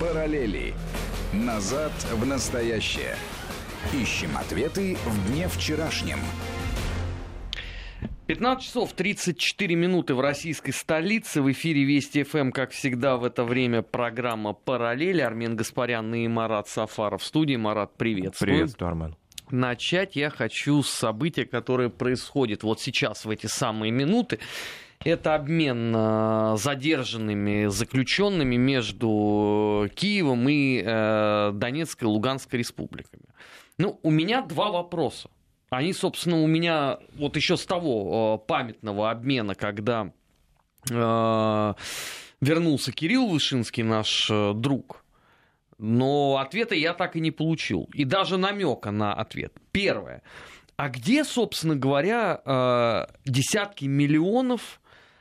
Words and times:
Параллели. 0.00 0.72
Назад 1.34 1.92
в 2.10 2.24
настоящее. 2.24 3.16
Ищем 3.92 4.34
ответы 4.38 4.96
в 5.04 5.28
дне 5.28 5.46
вчерашнем. 5.46 6.18
15 8.26 8.64
часов 8.64 8.94
34 8.94 9.74
минуты 9.74 10.14
в 10.14 10.20
российской 10.20 10.70
столице. 10.70 11.42
В 11.42 11.52
эфире 11.52 11.84
Вести 11.84 12.22
ФМ, 12.22 12.50
как 12.50 12.70
всегда, 12.70 13.18
в 13.18 13.24
это 13.24 13.44
время 13.44 13.82
программа 13.82 14.54
«Параллели». 14.54 15.20
Армен 15.20 15.54
Гаспарян 15.54 16.14
и 16.14 16.26
Марат 16.28 16.66
Сафаров 16.66 17.20
в 17.20 17.26
студии. 17.26 17.56
Марат, 17.56 17.94
приветствую. 17.98 18.52
Приветствую, 18.52 18.88
Армен. 18.88 19.16
Начать 19.50 20.16
я 20.16 20.30
хочу 20.30 20.82
с 20.82 20.88
события, 20.88 21.44
которое 21.44 21.90
происходит 21.90 22.62
вот 22.62 22.80
сейчас, 22.80 23.26
в 23.26 23.30
эти 23.30 23.46
самые 23.48 23.90
минуты. 23.90 24.38
Это 25.02 25.34
обмен 25.34 25.94
э, 25.96 26.56
задержанными 26.58 27.68
заключенными 27.68 28.56
между 28.56 29.88
Киевом 29.94 30.46
и 30.46 30.82
э, 30.84 31.52
Донецкой 31.54 32.06
и 32.06 32.10
Луганской 32.10 32.58
республиками. 32.58 33.22
Ну, 33.78 33.98
у 34.02 34.10
меня 34.10 34.42
два 34.42 34.70
вопроса. 34.70 35.30
Они, 35.70 35.94
собственно, 35.94 36.42
у 36.42 36.46
меня 36.46 36.98
вот 37.14 37.36
еще 37.36 37.56
с 37.56 37.64
того 37.64 38.42
э, 38.42 38.46
памятного 38.46 39.10
обмена, 39.10 39.54
когда 39.54 40.12
вернулся 40.88 42.92
Кирилл 42.92 43.28
Вышинский, 43.28 43.82
наш 43.82 44.30
друг, 44.54 45.04
но 45.76 46.38
ответа 46.38 46.74
я 46.74 46.94
так 46.94 47.16
и 47.16 47.20
не 47.20 47.30
получил. 47.30 47.86
И 47.92 48.06
даже 48.06 48.38
намека 48.38 48.90
на 48.90 49.12
ответ. 49.12 49.52
Первое. 49.72 50.22
А 50.76 50.88
где, 50.88 51.24
собственно 51.24 51.76
говоря, 51.76 53.06
десятки 53.26 53.84
миллионов 53.84 54.80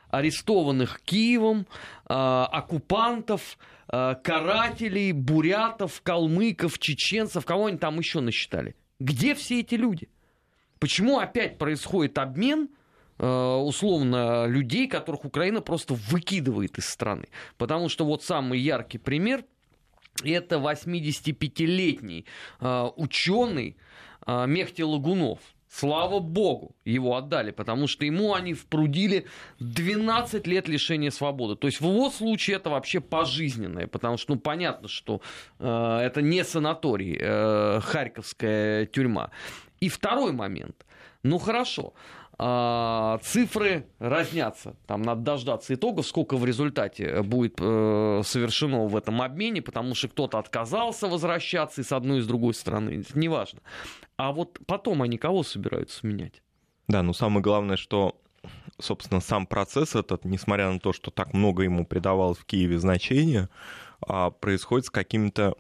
арестованных 0.10 1.02
Киевом, 1.02 1.68
э, 2.08 2.14
оккупантов, 2.14 3.58
э, 3.92 4.16
карателей, 4.24 5.12
бурятов, 5.12 6.02
калмыков, 6.02 6.80
чеченцев, 6.80 7.46
кого 7.46 7.68
они 7.68 7.78
там 7.78 7.98
еще 7.98 8.20
насчитали. 8.20 8.76
Где 9.00 9.36
все 9.36 9.62
эти 9.62 9.76
люди? 9.76 10.10
Почему 10.80 11.20
опять 11.20 11.58
происходит 11.58 12.18
обмен 12.18 12.70
э, 13.18 13.26
условно 13.28 14.46
людей, 14.48 14.88
которых 14.88 15.26
Украина 15.26 15.62
просто 15.62 15.94
выкидывает 15.94 16.78
из 16.78 16.86
страны? 16.86 17.28
Потому 17.58 17.90
что 17.90 18.06
вот 18.06 18.24
самый 18.24 18.60
яркий 18.60 18.98
пример 18.98 19.46
это 20.24 20.58
85-летний 20.58 22.26
ученый 22.60 23.78
Мехти 24.28 24.84
Лагунов– 24.84 25.40
Слава 25.72 26.20
богу, 26.20 26.76
его 26.84 27.16
отдали, 27.16 27.52
потому 27.52 27.88
что 27.88 28.04
ему 28.04 28.34
они 28.34 28.56
впрудили 28.56 29.26
12 29.60 30.48
лет 30.48 30.68
лишения 30.68 31.12
свободы. 31.12 31.56
То 31.56 31.68
есть 31.68 31.80
в 31.80 31.86
его 31.86 32.10
случае 32.10 32.56
это 32.56 32.72
вообще 32.72 33.00
пожизненное, 33.00 33.86
потому 33.86 34.18
что 34.18 34.34
ну, 34.34 34.40
понятно, 34.40 34.88
что 34.88 35.22
э, 35.60 36.00
это 36.02 36.24
не 36.24 36.44
санаторий, 36.44 37.18
э, 37.20 37.82
Харьковская 37.82 38.88
тюрьма. 38.88 39.30
И 39.80 39.90
второй 39.90 40.32
момент. 40.32 40.86
Ну 41.22 41.38
хорошо, 41.38 41.94
цифры 42.40 43.86
разнятся. 44.00 44.76
Там 44.88 45.02
надо 45.02 45.22
дождаться 45.22 45.74
итогов, 45.74 46.08
сколько 46.08 46.38
в 46.38 46.46
результате 46.46 47.22
будет 47.22 47.56
э, 47.60 48.22
совершено 48.24 48.86
в 48.86 48.96
этом 48.96 49.22
обмене, 49.22 49.62
потому 49.62 49.94
что 49.94 50.08
кто-то 50.08 50.40
отказался 50.40 51.08
возвращаться 51.08 51.82
и 51.82 51.84
с 51.84 51.92
одной 51.92 52.20
и 52.20 52.22
с 52.22 52.28
другой 52.28 52.54
стороны. 52.54 53.04
Неважно. 53.14 53.60
А 54.16 54.32
вот 54.32 54.60
потом 54.66 55.02
они 55.02 55.18
кого 55.18 55.44
собираются 55.44 56.08
менять? 56.08 56.42
Да, 56.88 57.04
ну 57.04 57.14
самое 57.14 57.42
главное, 57.42 57.76
что 57.76 58.16
собственно, 58.80 59.20
сам 59.20 59.46
процесс 59.46 59.96
этот, 59.96 60.26
несмотря 60.26 60.72
на 60.72 60.80
то, 60.80 60.94
что 60.94 61.12
так 61.12 61.34
много 61.34 61.64
ему 61.64 61.86
придавалось 61.86 62.38
в 62.38 62.46
Киеве 62.46 62.80
значения, 62.80 63.50
а, 64.02 64.32
происходит 64.32 64.86
с 64.86 64.90
какими-то 64.90 65.56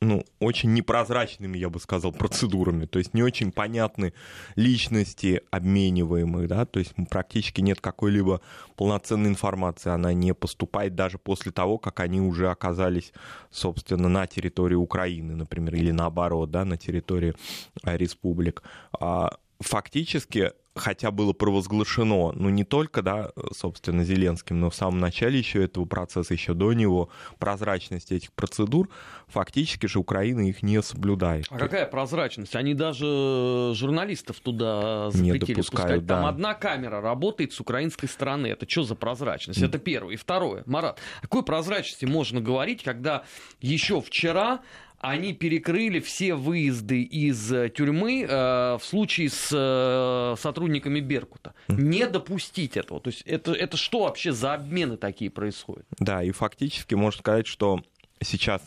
ну, 0.00 0.24
очень 0.38 0.72
непрозрачными, 0.74 1.58
я 1.58 1.70
бы 1.70 1.80
сказал, 1.80 2.12
процедурами. 2.12 2.86
То 2.86 2.98
есть 2.98 3.14
не 3.14 3.22
очень 3.22 3.50
понятны 3.50 4.12
личности 4.54 5.42
обмениваемых, 5.50 6.46
да, 6.46 6.64
то 6.66 6.78
есть 6.78 6.92
практически 7.10 7.60
нет 7.60 7.80
какой-либо 7.80 8.40
полноценной 8.76 9.30
информации. 9.30 9.90
Она 9.90 10.12
не 10.12 10.34
поступает 10.34 10.94
даже 10.94 11.18
после 11.18 11.50
того, 11.50 11.78
как 11.78 12.00
они 12.00 12.20
уже 12.20 12.48
оказались, 12.50 13.12
собственно, 13.50 14.08
на 14.08 14.26
территории 14.26 14.76
Украины, 14.76 15.34
например, 15.34 15.74
или 15.74 15.90
наоборот, 15.90 16.50
да, 16.50 16.64
на 16.64 16.76
территории 16.76 17.34
э, 17.82 17.96
республик. 17.96 18.62
А 19.00 19.36
фактически 19.60 20.52
хотя 20.78 21.10
было 21.10 21.32
провозглашено, 21.32 22.32
ну 22.32 22.48
не 22.48 22.64
только, 22.64 23.02
да, 23.02 23.30
собственно, 23.52 24.04
Зеленским, 24.04 24.60
но 24.60 24.70
в 24.70 24.74
самом 24.74 24.98
начале 24.98 25.38
еще 25.38 25.64
этого 25.64 25.84
процесса, 25.84 26.32
еще 26.34 26.54
до 26.54 26.72
него, 26.72 27.10
прозрачность 27.38 28.12
этих 28.12 28.32
процедур, 28.32 28.88
фактически 29.26 29.86
же 29.86 29.98
Украина 29.98 30.48
их 30.48 30.62
не 30.62 30.80
соблюдает. 30.82 31.46
А 31.50 31.58
какая 31.58 31.86
прозрачность? 31.86 32.56
Они 32.56 32.74
даже 32.74 33.72
журналистов 33.74 34.40
туда 34.40 35.10
запретили 35.10 35.32
не 35.32 35.54
допускают, 35.54 35.70
пускать. 35.70 36.06
Там 36.06 36.22
да. 36.22 36.28
одна 36.28 36.54
камера 36.54 37.00
работает 37.00 37.52
с 37.52 37.60
украинской 37.60 38.06
стороны. 38.06 38.46
Это 38.46 38.68
что 38.68 38.84
за 38.84 38.94
прозрачность? 38.94 39.60
Это 39.60 39.78
первое. 39.78 40.14
И 40.14 40.16
второе. 40.16 40.62
Марат, 40.66 41.00
о 41.18 41.22
какой 41.22 41.42
прозрачности 41.42 42.04
можно 42.04 42.40
говорить, 42.40 42.82
когда 42.82 43.24
еще 43.60 44.00
вчера 44.00 44.60
они 45.00 45.32
перекрыли 45.32 46.00
все 46.00 46.34
выезды 46.34 47.02
из 47.02 47.52
э, 47.52 47.68
тюрьмы 47.68 48.26
э, 48.28 48.78
в 48.78 48.80
случае 48.82 49.30
с 49.30 49.50
э, 49.52 50.40
сотрудниками 50.40 51.00
Беркута. 51.00 51.54
Не 51.68 52.06
допустить 52.06 52.76
этого. 52.76 53.00
То 53.00 53.10
есть 53.10 53.22
это, 53.22 53.52
это 53.52 53.76
что 53.76 54.04
вообще 54.04 54.32
за 54.32 54.54
обмены 54.54 54.96
такие 54.96 55.30
происходят? 55.30 55.86
Да, 55.98 56.22
и 56.22 56.30
фактически 56.32 56.94
можно 56.94 57.20
сказать, 57.20 57.46
что 57.46 57.80
сейчас 58.20 58.62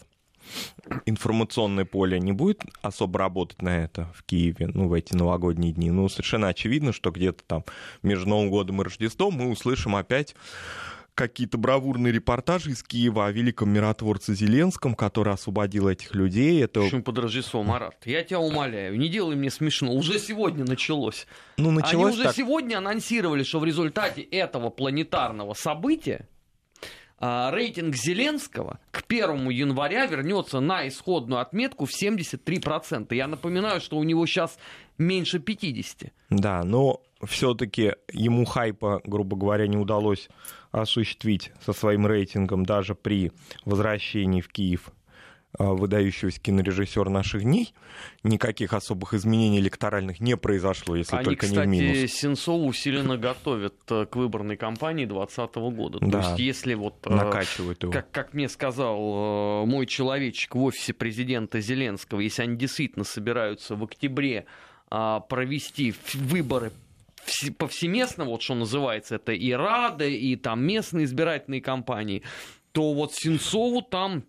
информационное 1.06 1.86
поле 1.86 2.19
не 2.19 2.31
будет 2.31 2.63
особо 2.81 3.19
работать 3.19 3.62
на 3.62 3.84
это 3.84 4.08
в 4.16 4.24
Киеве, 4.24 4.68
ну, 4.68 4.88
в 4.88 4.94
эти 4.94 5.13
новогодние 5.13 5.74
дни. 5.74 5.92
Ну, 5.92 6.08
совершенно 6.09 6.48
очевидно, 6.48 6.94
что 6.94 7.12
где-то 7.12 7.44
там 7.46 7.66
между 8.02 8.30
Новым 8.30 8.50
годом 8.50 8.81
и 8.81 8.86
Рождеством 8.86 9.36
мы 9.36 9.50
услышим 9.50 9.96
опять 9.96 10.36
какие-то 11.22 11.59
бравурные 11.59 12.12
репортажи 12.12 12.72
из 12.72 12.82
Киева 12.82 13.28
о 13.28 13.32
великом 13.32 13.70
миротворце 13.70 14.34
Зеленском, 14.34 14.96
который 14.96 15.34
освободил 15.34 15.88
этих 15.88 16.16
людей. 16.16 16.64
Это... 16.64 16.82
Почему 16.82 17.04
под 17.04 17.20
Рождество, 17.20 17.62
Марат? 17.62 17.96
Я 18.06 18.24
тебя 18.24 18.40
умоляю, 18.40 18.98
не 18.98 19.08
делай 19.08 19.36
мне 19.36 19.52
смешно. 19.52 19.94
Уже 19.94 20.18
сегодня 20.18 20.66
началось. 20.66 21.28
Ну, 21.58 21.70
началось 21.70 22.14
Они 22.14 22.16
уже 22.16 22.24
так... 22.24 22.36
сегодня 22.36 22.78
анонсировали, 22.78 23.44
что 23.44 23.60
в 23.60 23.66
результате 23.66 24.22
этого 24.24 24.72
планетарного 24.72 25.54
события 25.54 26.28
рейтинг 27.22 27.96
Зеленского 27.96 28.80
к 28.92 29.04
1 29.08 29.50
января 29.50 30.08
вернется 30.08 30.59
на 30.59 30.88
исходную 30.88 31.40
отметку 31.40 31.86
в 31.86 31.90
73%. 31.92 33.14
Я 33.14 33.28
напоминаю, 33.28 33.80
что 33.80 33.98
у 33.98 34.04
него 34.04 34.26
сейчас 34.26 34.58
меньше 34.98 35.40
50. 35.40 36.12
Да, 36.30 36.64
но 36.64 37.02
все-таки 37.24 37.94
ему 38.12 38.46
хайпа, 38.46 39.02
грубо 39.06 39.38
говоря, 39.38 39.68
не 39.68 39.78
удалось 39.78 40.30
осуществить 40.72 41.52
со 41.64 41.74
своим 41.74 42.08
рейтингом 42.08 42.66
даже 42.66 42.96
при 42.96 43.31
возвращении 43.66 44.42
в 44.42 44.48
Киев 44.48 44.90
а, 44.90 44.94
выдающегося 45.57 46.39
кинорежиссера 46.39 47.09
наших 47.09 47.44
дней. 47.44 47.73
Никаких 48.23 48.73
особых 48.73 49.13
изменений 49.13 49.59
электоральных 49.59 50.19
не 50.19 50.38
произошло, 50.38 50.95
если 50.95 51.16
Они, 51.16 51.25
только 51.25 51.45
кстати, 51.45 51.67
не 51.67 51.79
в 51.79 51.81
минус. 51.81 52.12
Сенцову 52.12 52.67
усиленно 52.67 53.17
готовят 53.17 53.75
э, 53.89 54.06
к 54.06 54.16
выборной 54.16 54.57
кампании 54.57 55.06
2020 55.06 55.56
года. 55.75 56.00
То 56.00 56.06
да, 56.06 56.19
есть, 56.19 56.39
если 56.39 56.73
вот, 56.73 57.06
э, 57.06 57.09
накачивают 57.09 57.84
его. 57.84 57.91
Как, 57.91 58.12
как 58.12 58.34
мне 58.34 58.47
сказал 58.50 59.63
э, 59.63 59.66
мой 59.66 59.85
человечек 59.85 60.56
в 60.56 60.63
офисе 60.63 60.94
президента 60.94 61.59
Зеленского, 61.59 62.19
если 62.22 62.44
они 62.44 62.56
действительно 62.56 63.06
собираются 63.06 63.75
в 63.75 63.83
октябре 63.83 64.45
а, 64.89 65.22
провести 65.22 65.94
выборы 66.13 66.72
повсеместно, 67.57 68.25
вот 68.25 68.41
что 68.41 68.56
называется, 68.56 69.16
это 69.16 69.31
и 69.31 69.51
Рада, 69.51 70.06
и 70.06 70.35
там 70.35 70.63
местные 70.63 71.06
избирательные 71.06 71.62
кампании, 71.62 72.23
то 72.72 72.94
вот 72.94 73.13
Сенцову 73.13 73.81
там 73.81 74.23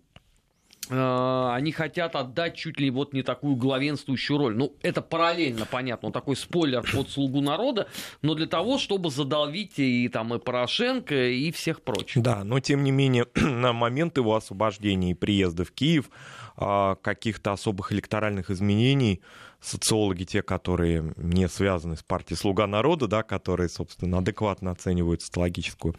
они 0.89 1.71
хотят 1.71 2.15
отдать 2.15 2.55
чуть 2.55 2.79
ли 2.79 2.89
вот 2.89 3.13
не 3.13 3.23
такую 3.23 3.55
главенствующую 3.55 4.37
роль. 4.37 4.55
Ну, 4.55 4.75
это 4.81 5.01
параллельно, 5.01 5.65
понятно, 5.65 6.07
он 6.07 6.13
такой 6.13 6.35
спойлер 6.35 6.83
под 6.91 7.09
слугу 7.09 7.41
народа, 7.41 7.87
но 8.21 8.35
для 8.35 8.47
того, 8.47 8.77
чтобы 8.77 9.09
задолбить 9.09 9.79
и 9.79 10.09
там 10.09 10.33
и 10.33 10.39
Порошенко, 10.39 11.29
и 11.29 11.51
всех 11.51 11.81
прочих. 11.81 12.21
Да, 12.21 12.43
но 12.43 12.59
тем 12.59 12.83
не 12.83 12.91
менее, 12.91 13.27
на 13.35 13.73
момент 13.73 14.17
его 14.17 14.35
освобождения 14.35 15.11
и 15.11 15.13
приезда 15.13 15.63
в 15.63 15.71
Киев 15.71 16.09
а, 16.57 16.95
каких-то 16.95 17.53
особых 17.53 17.91
электоральных 17.91 18.51
изменений 18.51 19.21
социологи, 19.63 20.23
те, 20.25 20.41
которые 20.41 21.13
не 21.17 21.47
связаны 21.47 21.95
с 21.95 22.03
партией 22.03 22.37
«Слуга 22.37 22.67
народа», 22.67 23.07
да, 23.07 23.23
которые, 23.23 23.69
собственно, 23.69 24.19
адекватно 24.19 24.71
оценивают 24.71 25.21
социологическую 25.21 25.95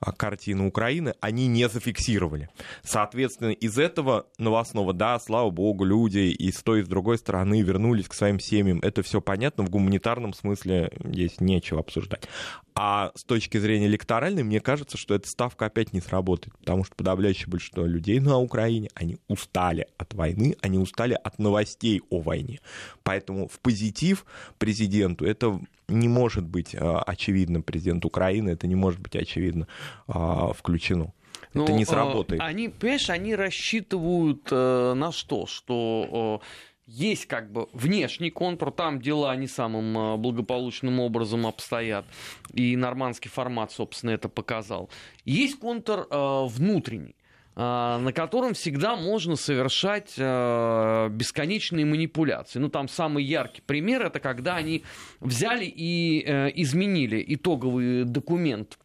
а, 0.00 0.12
картину 0.12 0.66
Украины, 0.66 1.14
они 1.20 1.46
не 1.46 1.68
зафиксировали. 1.68 2.48
Соответственно, 2.82 3.50
из 3.50 3.78
этого 3.78 4.26
новостного, 4.38 4.92
да, 4.92 5.18
слава 5.18 5.50
богу, 5.50 5.84
люди 5.84 6.18
и 6.18 6.52
с 6.52 6.62
той, 6.62 6.80
и 6.80 6.84
с 6.84 6.88
другой 6.88 7.18
стороны 7.18 7.62
вернулись 7.62 8.08
к 8.08 8.14
своим 8.14 8.40
семьям. 8.40 8.80
Это 8.80 9.02
все 9.02 9.20
понятно, 9.20 9.64
в 9.64 9.70
гуманитарном 9.70 10.34
смысле 10.34 10.92
здесь 11.04 11.40
нечего 11.40 11.80
обсуждать. 11.80 12.28
А 12.74 13.12
с 13.14 13.22
точки 13.22 13.56
зрения 13.58 13.86
электоральной, 13.86 14.42
мне 14.42 14.60
кажется, 14.60 14.98
что 14.98 15.14
эта 15.14 15.28
ставка 15.28 15.66
опять 15.66 15.92
не 15.92 16.00
сработает, 16.00 16.58
потому 16.58 16.82
что 16.82 16.96
подавляющее 16.96 17.46
большинство 17.48 17.84
людей 17.84 18.18
на 18.18 18.38
Украине, 18.38 18.90
они 18.94 19.18
устали 19.28 19.86
от 19.96 20.12
войны, 20.12 20.56
они 20.60 20.78
устали 20.78 21.14
от 21.14 21.38
новостей 21.38 22.02
о 22.10 22.20
войне. 22.20 22.60
Поэтому 23.02 23.48
в 23.48 23.58
позитив 23.60 24.24
президенту 24.58 25.24
это 25.24 25.60
не 25.88 26.08
может 26.08 26.44
быть 26.44 26.74
а, 26.74 27.02
очевидно, 27.02 27.60
президент 27.60 28.04
Украины, 28.04 28.50
это 28.50 28.66
не 28.66 28.74
может 28.74 29.00
быть 29.00 29.16
очевидно 29.16 29.66
а, 30.06 30.52
включено. 30.52 31.12
Но, 31.52 31.64
это 31.64 31.72
не 31.72 31.84
сработает. 31.84 32.40
Они, 32.40 32.68
понимаешь, 32.68 33.10
они 33.10 33.34
рассчитывают 33.34 34.48
э, 34.50 34.94
на 34.94 35.12
что? 35.12 35.46
Что 35.46 36.40
э, 36.42 36.46
есть 36.86 37.26
как 37.26 37.50
бы 37.52 37.68
внешний 37.72 38.30
контур, 38.30 38.72
там 38.72 39.00
дела 39.00 39.34
не 39.36 39.46
самым 39.46 39.96
э, 39.96 40.16
благополучным 40.16 41.00
образом 41.00 41.46
обстоят, 41.46 42.04
и 42.52 42.76
нормандский 42.76 43.30
формат, 43.30 43.72
собственно, 43.72 44.10
это 44.10 44.28
показал. 44.28 44.90
Есть 45.24 45.58
контур 45.58 46.06
э, 46.10 46.46
внутренний 46.46 47.14
на 47.56 48.12
котором 48.12 48.54
всегда 48.54 48.96
можно 48.96 49.36
совершать 49.36 50.14
бесконечные 50.16 51.84
манипуляции. 51.84 52.58
Ну, 52.58 52.68
там 52.68 52.88
самый 52.88 53.24
яркий 53.24 53.62
пример 53.62 54.02
это 54.02 54.18
когда 54.20 54.56
они 54.56 54.82
взяли 55.20 55.64
и 55.64 56.20
изменили 56.56 57.24
итоговый 57.26 58.04
документ 58.04 58.78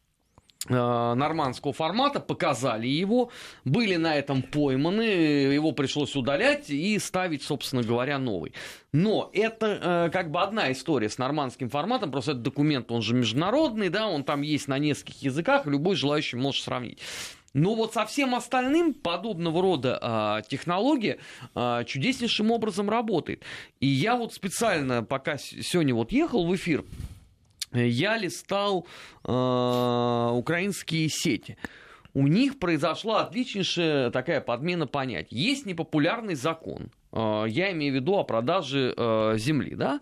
Э, 0.67 1.13
нормандского 1.15 1.71
формата, 1.71 2.19
показали 2.19 2.85
его, 2.85 3.31
были 3.63 3.95
на 3.95 4.17
этом 4.17 4.41
пойманы, 4.41 5.03
его 5.03 5.71
пришлось 5.71 6.17
удалять 6.17 6.69
и 6.69 6.99
ставить, 6.99 7.43
собственно 7.43 7.81
говоря, 7.81 8.19
новый. 8.19 8.51
Но 8.91 9.29
это 9.33 9.79
э, 9.81 10.09
как 10.11 10.31
бы 10.31 10.41
одна 10.41 10.69
история 10.73 11.09
с 11.09 11.17
нормандским 11.17 11.69
форматом, 11.69 12.11
просто 12.11 12.31
этот 12.31 12.43
документ, 12.43 12.91
он 12.91 13.01
же 13.01 13.15
международный, 13.15 13.87
да, 13.87 14.07
он 14.07 14.25
там 14.25 14.41
есть 14.41 14.67
на 14.67 14.77
нескольких 14.79 15.21
языках, 15.23 15.65
любой 15.65 15.95
желающий 15.95 16.35
может 16.35 16.61
сравнить. 16.61 16.99
Но 17.53 17.73
вот 17.75 17.93
со 17.93 18.05
всем 18.05 18.35
остальным 18.35 18.93
подобного 18.93 19.61
рода 19.61 19.99
э, 20.01 20.47
технология 20.49 21.17
э, 21.55 21.83
чудеснейшим 21.85 22.51
образом 22.51 22.89
работает. 22.89 23.43
И 23.79 23.87
я 23.87 24.15
вот 24.15 24.33
специально, 24.33 25.03
пока 25.03 25.37
сегодня 25.37 25.95
вот 25.95 26.11
ехал 26.11 26.45
в 26.45 26.55
эфир, 26.55 26.85
я 27.71 28.17
листал 28.17 28.85
э, 29.23 30.29
украинские 30.33 31.09
сети. 31.09 31.57
У 32.13 32.27
них 32.27 32.59
произошла 32.59 33.21
отличнейшая 33.21 34.09
такая 34.11 34.41
подмена 34.41 34.87
понятий. 34.87 35.35
Есть 35.35 35.65
непопулярный 35.65 36.35
закон, 36.35 36.91
э, 37.11 37.45
я 37.47 37.71
имею 37.71 37.93
в 37.93 37.95
виду 37.95 38.15
о 38.15 38.23
продаже 38.23 38.93
э, 38.95 39.35
земли, 39.37 39.75
да? 39.75 40.01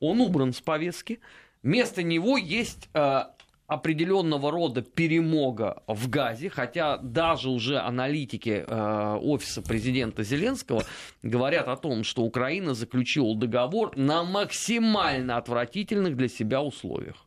Он 0.00 0.20
убран 0.20 0.52
с 0.52 0.60
повестки. 0.60 1.20
Вместо 1.62 2.02
него 2.02 2.36
есть 2.36 2.88
э, 2.94 3.22
определенного 3.68 4.50
рода 4.50 4.80
перемога 4.80 5.82
в 5.86 6.08
Газе, 6.08 6.48
хотя 6.48 6.96
даже 6.96 7.50
уже 7.50 7.78
аналитики 7.78 8.64
э, 8.66 9.18
офиса 9.22 9.60
президента 9.60 10.24
Зеленского 10.24 10.84
говорят 11.22 11.68
о 11.68 11.76
том, 11.76 12.02
что 12.02 12.22
Украина 12.22 12.72
заключила 12.72 13.36
договор 13.36 13.94
на 13.94 14.24
максимально 14.24 15.36
отвратительных 15.36 16.16
для 16.16 16.28
себя 16.28 16.62
условиях. 16.62 17.26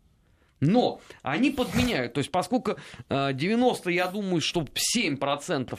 Но 0.61 0.99
они 1.21 1.51
подменяют, 1.51 2.13
то 2.13 2.17
есть 2.17 2.31
поскольку 2.31 2.75
э, 3.09 3.33
90, 3.33 3.91
я 3.91 4.07
думаю, 4.07 4.41
что 4.41 4.65
7% 4.95 5.77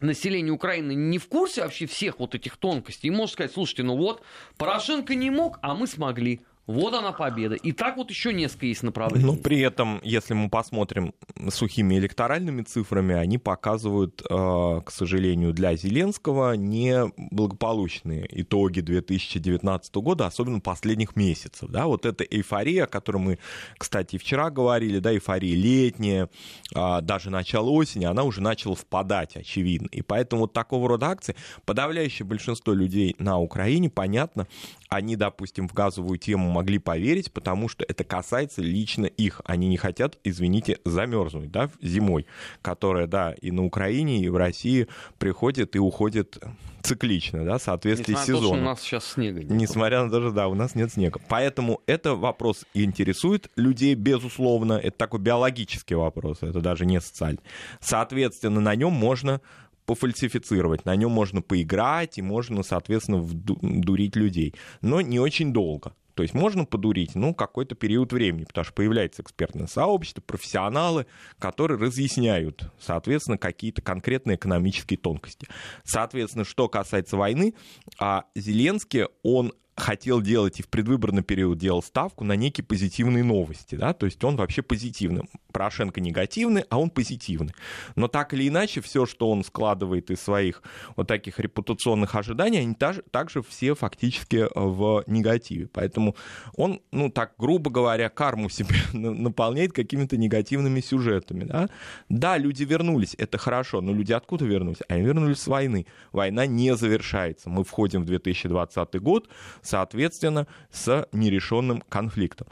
населения 0.00 0.50
Украины 0.50 0.96
не 0.96 1.18
в 1.18 1.28
курсе 1.28 1.62
вообще 1.62 1.86
всех 1.86 2.18
вот 2.18 2.34
этих 2.34 2.56
тонкостей, 2.56 3.08
и 3.08 3.12
может 3.12 3.34
сказать, 3.34 3.52
слушайте, 3.52 3.84
ну 3.84 3.96
вот, 3.96 4.20
Порошенко 4.58 5.14
не 5.14 5.30
мог, 5.30 5.60
а 5.62 5.76
мы 5.76 5.86
смогли. 5.86 6.40
Вот 6.66 6.94
она 6.94 7.12
победа. 7.12 7.54
И 7.54 7.70
так 7.70 7.96
вот 7.96 8.10
еще 8.10 8.32
несколько 8.32 8.66
есть 8.66 8.82
направлений. 8.82 9.24
Но 9.24 9.36
при 9.36 9.60
этом, 9.60 10.00
если 10.02 10.34
мы 10.34 10.50
посмотрим 10.50 11.14
сухими 11.48 11.96
электоральными 11.96 12.62
цифрами, 12.62 13.14
они 13.14 13.38
показывают, 13.38 14.20
э, 14.28 14.80
к 14.84 14.90
сожалению, 14.90 15.52
для 15.52 15.76
Зеленского 15.76 16.54
неблагополучные 16.54 18.26
итоги 18.30 18.80
2019 18.80 19.94
года, 19.96 20.26
особенно 20.26 20.58
последних 20.58 21.14
месяцев. 21.14 21.70
Да? 21.70 21.86
Вот 21.86 22.04
эта 22.04 22.24
эйфория, 22.24 22.84
о 22.84 22.88
которой 22.88 23.18
мы, 23.18 23.38
кстати, 23.78 24.18
вчера 24.18 24.50
говорили, 24.50 24.98
да, 24.98 25.12
эйфория 25.12 25.54
летняя, 25.54 26.28
а, 26.74 27.00
даже 27.00 27.30
начало 27.30 27.70
осени, 27.70 28.06
она 28.06 28.24
уже 28.24 28.40
начала 28.40 28.74
впадать, 28.74 29.36
очевидно. 29.36 29.86
И 29.92 30.02
поэтому 30.02 30.42
вот 30.42 30.52
такого 30.52 30.88
рода 30.88 31.10
акции, 31.10 31.36
подавляющее 31.64 32.26
большинство 32.26 32.72
людей 32.72 33.14
на 33.20 33.38
Украине, 33.38 33.88
понятно, 33.88 34.48
они, 34.88 35.16
допустим, 35.16 35.68
в 35.68 35.72
газовую 35.72 36.18
тему 36.18 36.55
могли 36.56 36.78
поверить, 36.78 37.30
потому 37.32 37.68
что 37.68 37.84
это 37.86 38.02
касается 38.02 38.62
лично 38.62 39.04
их. 39.04 39.42
Они 39.44 39.68
не 39.68 39.76
хотят, 39.76 40.18
извините, 40.24 40.78
замерзнуть, 40.86 41.50
да, 41.50 41.68
зимой, 41.82 42.24
которая, 42.62 43.06
да, 43.06 43.34
и 43.42 43.50
на 43.50 43.64
Украине, 43.64 44.20
и 44.20 44.28
в 44.30 44.36
России 44.36 44.86
приходит 45.18 45.76
и 45.76 45.78
уходит 45.78 46.38
циклично, 46.82 47.44
да, 47.44 47.58
в 47.58 47.62
соответствии 47.62 48.14
с 48.14 48.24
сезоном. 48.24 48.42
То, 48.42 48.46
что 48.46 48.62
у 48.62 48.64
нас 48.64 48.80
сейчас 48.80 49.04
снега 49.12 49.40
нет. 49.40 49.50
Несмотря 49.50 50.04
на 50.04 50.10
даже, 50.10 50.30
да, 50.30 50.48
у 50.48 50.54
нас 50.54 50.74
нет 50.74 50.92
снега. 50.92 51.20
Поэтому 51.28 51.82
это 51.86 52.14
вопрос 52.14 52.64
интересует 52.72 53.50
людей, 53.56 53.94
безусловно. 53.94 54.74
Это 54.74 54.96
такой 54.96 55.20
биологический 55.20 55.94
вопрос, 55.94 56.38
это 56.42 56.60
даже 56.60 56.86
не 56.86 57.00
социальный. 57.00 57.42
Соответственно, 57.80 58.60
на 58.60 58.74
нем 58.74 58.92
можно 58.92 59.40
пофальсифицировать, 59.84 60.84
на 60.86 60.96
нем 60.96 61.10
можно 61.10 61.42
поиграть 61.42 62.18
и 62.18 62.22
можно, 62.22 62.62
соответственно, 62.62 63.18
вдурить 63.18 64.16
людей. 64.16 64.54
Но 64.80 65.00
не 65.00 65.20
очень 65.20 65.52
долго. 65.52 65.92
То 66.16 66.22
есть 66.22 66.34
можно 66.34 66.64
подурить, 66.64 67.14
ну, 67.14 67.34
какой-то 67.34 67.74
период 67.74 68.10
времени, 68.10 68.44
потому 68.44 68.64
что 68.64 68.72
появляется 68.72 69.20
экспертное 69.20 69.66
сообщество, 69.66 70.22
профессионалы, 70.22 71.06
которые 71.38 71.78
разъясняют, 71.78 72.72
соответственно, 72.80 73.36
какие-то 73.36 73.82
конкретные 73.82 74.36
экономические 74.36 74.96
тонкости. 74.96 75.46
Соответственно, 75.84 76.46
что 76.46 76.70
касается 76.70 77.18
войны, 77.18 77.52
а 77.98 78.24
Зеленский, 78.34 79.04
он 79.22 79.52
хотел 79.76 80.22
делать 80.22 80.58
и 80.58 80.62
в 80.62 80.68
предвыборный 80.68 81.22
период 81.22 81.58
делал 81.58 81.82
ставку 81.82 82.24
на 82.24 82.34
некие 82.34 82.64
позитивные 82.64 83.22
новости, 83.22 83.74
да, 83.74 83.92
то 83.92 84.06
есть 84.06 84.24
он 84.24 84.36
вообще 84.36 84.62
позитивный. 84.62 85.24
Порошенко 85.56 86.02
негативный, 86.02 86.64
а 86.68 86.78
он 86.78 86.90
позитивный. 86.90 87.54
Но 87.94 88.08
так 88.08 88.34
или 88.34 88.46
иначе, 88.46 88.82
все, 88.82 89.06
что 89.06 89.30
он 89.30 89.42
складывает 89.42 90.10
из 90.10 90.20
своих 90.20 90.62
вот 90.96 91.08
таких 91.08 91.40
репутационных 91.40 92.14
ожиданий, 92.14 92.58
они 92.58 92.74
также 92.74 93.42
все 93.42 93.74
фактически 93.74 94.48
в 94.54 95.02
негативе. 95.06 95.66
Поэтому 95.72 96.14
он, 96.56 96.82
ну 96.92 97.08
так 97.08 97.32
грубо 97.38 97.70
говоря, 97.70 98.10
карму 98.10 98.48
себе 98.50 98.76
наполняет 98.92 99.72
какими-то 99.72 100.18
негативными 100.18 100.80
сюжетами, 100.80 101.44
да. 101.44 101.70
Да, 102.10 102.36
люди 102.36 102.64
вернулись, 102.64 103.14
это 103.16 103.38
хорошо, 103.38 103.80
но 103.80 103.94
люди 103.94 104.12
откуда 104.12 104.44
вернулись? 104.44 104.80
Они 104.90 105.00
вернулись 105.04 105.38
с 105.38 105.46
войны. 105.46 105.86
Война 106.12 106.44
не 106.44 106.76
завершается. 106.76 107.48
Мы 107.48 107.64
входим 107.64 108.02
в 108.02 108.04
2020 108.04 109.00
год, 109.00 109.30
соответственно, 109.62 110.46
с 110.70 111.08
нерешенным 111.12 111.82
конфликтом. 111.88 112.48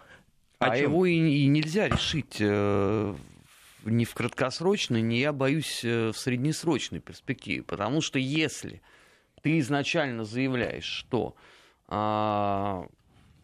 А 0.72 0.76
его 0.76 1.06
и, 1.06 1.14
и 1.14 1.46
нельзя 1.46 1.88
решить 1.88 2.36
э, 2.40 3.14
ни 3.84 4.04
в 4.04 4.14
краткосрочной, 4.14 5.02
ни, 5.02 5.16
я 5.16 5.32
боюсь, 5.32 5.84
э, 5.84 6.10
в 6.12 6.18
среднесрочной 6.18 7.00
перспективе. 7.00 7.62
Потому 7.62 8.00
что 8.00 8.18
если 8.18 8.82
ты 9.42 9.58
изначально 9.58 10.24
заявляешь, 10.24 10.84
что 10.84 11.34
э, 11.88 12.82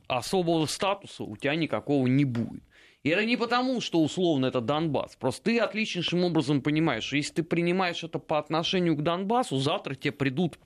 особого 0.09 0.67
статуса 0.67 1.25
у 1.25 1.37
тебя 1.37 1.55
никакого 1.55 2.07
не 2.07 2.25
будет, 2.25 2.63
и 3.03 3.09
это 3.09 3.25
не 3.25 3.37
потому, 3.37 3.81
что 3.81 4.03
условно 4.03 4.47
это 4.47 4.61
Донбасс. 4.61 5.17
Просто 5.17 5.45
ты 5.45 5.59
отличнейшим 5.59 6.23
образом 6.25 6.61
понимаешь, 6.61 7.05
что 7.05 7.17
если 7.17 7.35
ты 7.35 7.43
принимаешь 7.43 8.05
это 8.05 8.19
по 8.19 8.39
отношению 8.39 8.95
к 8.95 9.03
Донбассу, 9.03 9.57
завтра 9.57 9.95
тебе 9.95 10.13
придут 10.13 10.59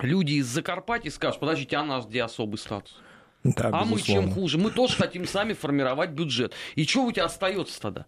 люди 0.00 0.34
из 0.34 0.46
Закарпатья 0.46 1.10
скажут, 1.10 1.40
подождите, 1.40 1.76
а 1.76 1.84
нас 1.84 2.06
где 2.06 2.22
особый 2.22 2.58
статус? 2.58 2.98
Да, 3.42 3.68
а 3.68 3.84
безусловно. 3.84 3.94
мы 3.94 4.00
чем 4.00 4.32
хуже? 4.32 4.58
Мы 4.58 4.70
тоже 4.70 4.96
хотим 4.96 5.26
сами 5.26 5.54
формировать 5.54 6.10
бюджет. 6.10 6.52
И 6.74 6.84
что 6.84 7.04
у 7.04 7.12
тебя 7.12 7.24
остается 7.24 7.80
тогда? 7.80 8.06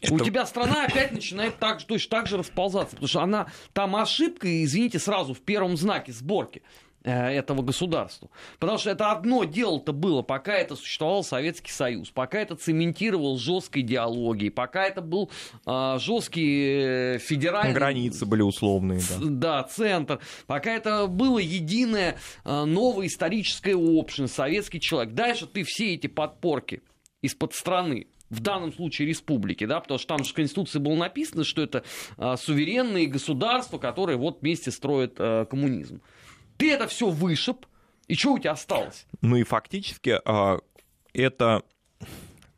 Это... 0.00 0.14
У 0.14 0.18
тебя 0.18 0.44
страна 0.46 0.84
опять 0.84 1.12
начинает 1.12 1.58
так, 1.58 1.82
точно 1.84 2.10
так 2.10 2.26
же 2.26 2.36
расползаться, 2.36 2.96
потому 2.96 3.08
что 3.08 3.22
она 3.22 3.46
там 3.72 3.94
ошибка, 3.94 4.64
извините, 4.64 4.98
сразу 4.98 5.32
в 5.32 5.40
первом 5.40 5.76
знаке 5.76 6.12
сборки. 6.12 6.62
Э, 7.04 7.30
этого 7.30 7.62
государства. 7.62 8.30
Потому 8.60 8.78
что 8.78 8.90
это 8.90 9.10
одно 9.10 9.42
дело-то 9.42 9.92
было, 9.92 10.22
пока 10.22 10.52
это 10.52 10.76
существовал 10.76 11.24
Советский 11.24 11.72
Союз, 11.72 12.10
пока 12.10 12.38
это 12.38 12.54
цементировал 12.54 13.38
жесткой 13.38 13.82
идеологией, 13.82 14.52
пока 14.52 14.84
это 14.84 15.00
был 15.00 15.28
э, 15.66 15.98
жесткий 15.98 17.18
федеральный... 17.18 17.74
Границы 17.74 18.24
были 18.24 18.42
условные, 18.42 19.00
да. 19.00 19.16
Да, 19.20 19.62
центр. 19.64 20.20
Пока 20.46 20.70
это 20.72 21.08
было 21.08 21.40
единое 21.40 22.18
э, 22.44 22.64
новое 22.64 23.08
историческое 23.08 23.74
общество, 23.74 24.26
советский 24.28 24.80
человек. 24.80 25.14
Дальше 25.14 25.48
ты 25.48 25.64
все 25.64 25.94
эти 25.94 26.06
подпорки 26.06 26.82
из-под 27.20 27.54
страны 27.54 28.06
в 28.30 28.38
данном 28.40 28.72
случае 28.72 29.08
республики, 29.08 29.66
да, 29.66 29.80
потому 29.80 29.98
что 29.98 30.06
там 30.06 30.24
же 30.24 30.30
в 30.30 30.34
Конституции 30.34 30.78
было 30.78 30.94
написано, 30.94 31.42
что 31.42 31.62
это 31.62 31.82
э, 32.16 32.36
суверенные 32.36 33.08
государства, 33.08 33.78
которые 33.78 34.18
вот 34.18 34.40
вместе 34.40 34.70
строят 34.70 35.14
э, 35.18 35.46
коммунизм. 35.50 36.00
Ты 36.62 36.70
это 36.70 36.86
все 36.86 37.10
вышиб, 37.10 37.66
и 38.06 38.14
что 38.14 38.34
у 38.34 38.38
тебя 38.38 38.52
осталось? 38.52 39.06
Ну 39.20 39.34
и 39.34 39.42
фактически 39.42 40.20
а, 40.24 40.60
это 41.12 41.64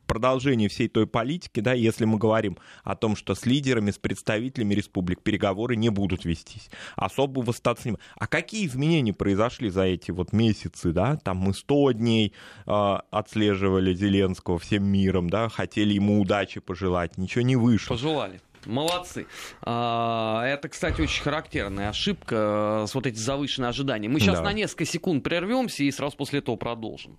продолжение 0.06 0.68
всей 0.68 0.88
той 0.88 1.06
политики, 1.06 1.60
да, 1.60 1.72
если 1.72 2.04
мы 2.04 2.18
говорим 2.18 2.58
о 2.82 2.96
том, 2.96 3.16
что 3.16 3.34
с 3.34 3.46
лидерами, 3.46 3.90
с 3.90 3.96
представителями 3.96 4.74
республик 4.74 5.22
переговоры 5.22 5.76
не 5.76 5.88
будут 5.88 6.26
вестись. 6.26 6.68
Особого 6.96 7.52
статуса 7.52 7.92
не 7.92 7.96
А 8.16 8.26
какие 8.26 8.66
изменения 8.66 9.14
произошли 9.14 9.70
за 9.70 9.84
эти 9.84 10.10
вот 10.10 10.34
месяцы, 10.34 10.92
да? 10.92 11.16
Там 11.16 11.38
мы 11.38 11.54
100 11.54 11.92
дней 11.92 12.34
э, 12.66 12.96
отслеживали 13.10 13.94
Зеленского 13.94 14.58
всем 14.58 14.84
миром, 14.84 15.30
да, 15.30 15.48
хотели 15.48 15.94
ему 15.94 16.20
удачи 16.20 16.60
пожелать, 16.60 17.16
ничего 17.16 17.40
не 17.40 17.56
вышло. 17.56 17.94
Пожелали. 17.94 18.38
Молодцы. 18.66 19.26
А, 19.62 20.42
это, 20.44 20.68
кстати, 20.68 21.00
очень 21.00 21.22
характерная 21.22 21.88
ошибка 21.90 22.82
э, 22.84 22.86
с 22.86 22.94
вот 22.94 23.06
эти 23.06 23.16
завышенные 23.16 23.68
ожидания. 23.68 24.08
Мы 24.08 24.20
сейчас 24.20 24.38
да. 24.38 24.44
на 24.44 24.52
несколько 24.52 24.84
секунд 24.84 25.22
прервемся 25.22 25.84
и 25.84 25.90
сразу 25.90 26.16
после 26.16 26.40
этого 26.40 26.56
продолжим. 26.56 27.18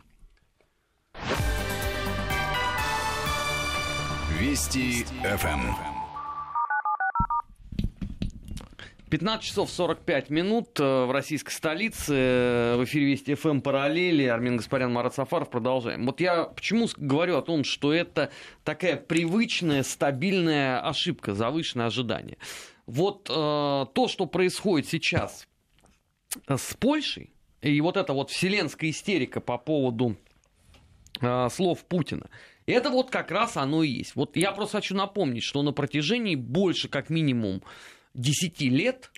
Вести 4.40 5.06
ФМ. 5.24 5.95
15 9.15 9.48
часов 9.48 9.72
45 9.72 10.29
минут 10.29 10.77
э, 10.77 11.05
в 11.05 11.10
российской 11.10 11.53
столице. 11.53 12.13
Э, 12.13 12.75
в 12.75 12.84
эфире 12.84 13.05
Вести 13.05 13.34
ФМ 13.34 13.62
параллели. 13.62 14.25
Армин 14.25 14.57
Гаспарян, 14.57 14.91
Марат 14.91 15.15
Сафаров. 15.15 15.50
Продолжаем. 15.50 16.05
Вот 16.05 16.19
я 16.19 16.43
почему 16.43 16.89
говорю 16.98 17.38
о 17.38 17.41
том, 17.41 17.63
что 17.63 17.93
это 17.93 18.29
такая 18.65 18.98
привычная, 18.98 19.84
стабильная 19.84 20.81
ошибка, 20.81 21.34
завышенное 21.34 21.86
ожидание. 21.86 22.38
Вот 22.88 23.29
э, 23.29 23.34
то, 23.34 24.07
что 24.10 24.25
происходит 24.25 24.89
сейчас 24.89 25.48
с 26.50 26.74
Польшей, 26.74 27.31
и 27.62 27.79
вот 27.79 27.95
эта 27.95 28.12
вот 28.12 28.31
вселенская 28.31 28.89
истерика 28.89 29.39
по 29.39 29.57
поводу 29.57 30.17
э, 31.22 31.48
слов 31.51 31.86
Путина, 31.86 32.29
это 32.65 32.89
вот 32.89 33.12
как 33.12 33.31
раз 33.31 33.55
оно 33.55 33.81
и 33.81 33.88
есть. 33.89 34.17
Вот 34.17 34.36
я 34.36 34.51
просто 34.51 34.79
хочу 34.79 34.93
напомнить, 34.93 35.43
что 35.43 35.63
на 35.63 35.72
протяжении 35.72 36.36
больше, 36.36 36.89
как 36.89 37.10
минимум, 37.10 37.63
10 38.15 38.62
лет, 38.62 39.12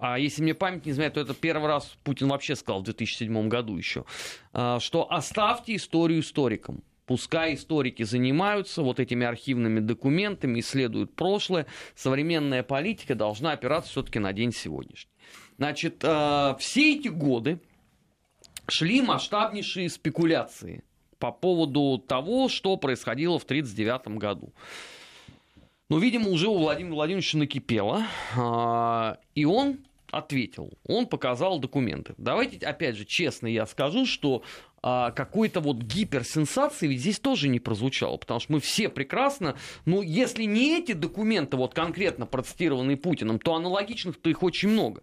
а 0.00 0.18
если 0.18 0.42
мне 0.42 0.54
память 0.54 0.86
не 0.86 0.92
изменяет, 0.92 1.14
то 1.14 1.20
это 1.20 1.34
первый 1.34 1.66
раз 1.66 1.96
Путин 2.04 2.28
вообще 2.28 2.54
сказал 2.54 2.80
в 2.80 2.84
2007 2.84 3.48
году 3.48 3.76
еще, 3.76 4.04
а, 4.52 4.78
что 4.80 5.10
оставьте 5.10 5.74
историю 5.74 6.20
историкам. 6.20 6.82
Пускай 7.06 7.54
историки 7.54 8.02
занимаются 8.02 8.82
вот 8.82 9.00
этими 9.00 9.26
архивными 9.26 9.80
документами, 9.80 10.60
исследуют 10.60 11.14
прошлое. 11.14 11.66
Современная 11.94 12.62
политика 12.62 13.14
должна 13.14 13.52
опираться 13.52 13.90
все-таки 13.90 14.18
на 14.18 14.32
день 14.34 14.52
сегодняшний. 14.52 15.10
Значит, 15.56 16.04
а, 16.04 16.54
все 16.60 16.96
эти 16.96 17.08
годы 17.08 17.60
шли 18.68 19.00
масштабнейшие 19.00 19.88
спекуляции 19.88 20.84
по 21.18 21.32
поводу 21.32 21.98
того, 21.98 22.48
что 22.48 22.76
происходило 22.76 23.38
в 23.38 23.44
1939 23.44 24.18
году. 24.18 24.52
Но, 25.88 25.98
видимо, 25.98 26.28
уже 26.28 26.48
у 26.48 26.58
Владимира 26.58 26.94
Владимировича 26.94 27.38
накипело, 27.38 28.04
а, 28.36 29.18
и 29.34 29.46
он 29.46 29.78
ответил, 30.10 30.72
он 30.86 31.06
показал 31.06 31.58
документы. 31.58 32.14
Давайте, 32.18 32.64
опять 32.66 32.96
же, 32.96 33.04
честно 33.04 33.46
я 33.46 33.66
скажу, 33.66 34.04
что 34.04 34.42
а, 34.82 35.10
какой-то 35.10 35.60
вот 35.60 35.78
гиперсенсации 35.78 36.86
ведь 36.86 37.00
здесь 37.00 37.18
тоже 37.18 37.48
не 37.48 37.58
прозвучало, 37.58 38.16
потому 38.16 38.38
что 38.38 38.52
мы 38.52 38.60
все 38.60 38.88
прекрасно, 38.88 39.56
ну, 39.86 40.02
если 40.02 40.44
не 40.44 40.78
эти 40.78 40.92
документы, 40.92 41.56
вот 41.56 41.74
конкретно 41.74 42.26
процитированные 42.26 42.96
Путиным, 42.96 43.38
то 43.38 43.54
аналогичных-то 43.54 44.30
их 44.30 44.42
очень 44.42 44.68
много. 44.68 45.02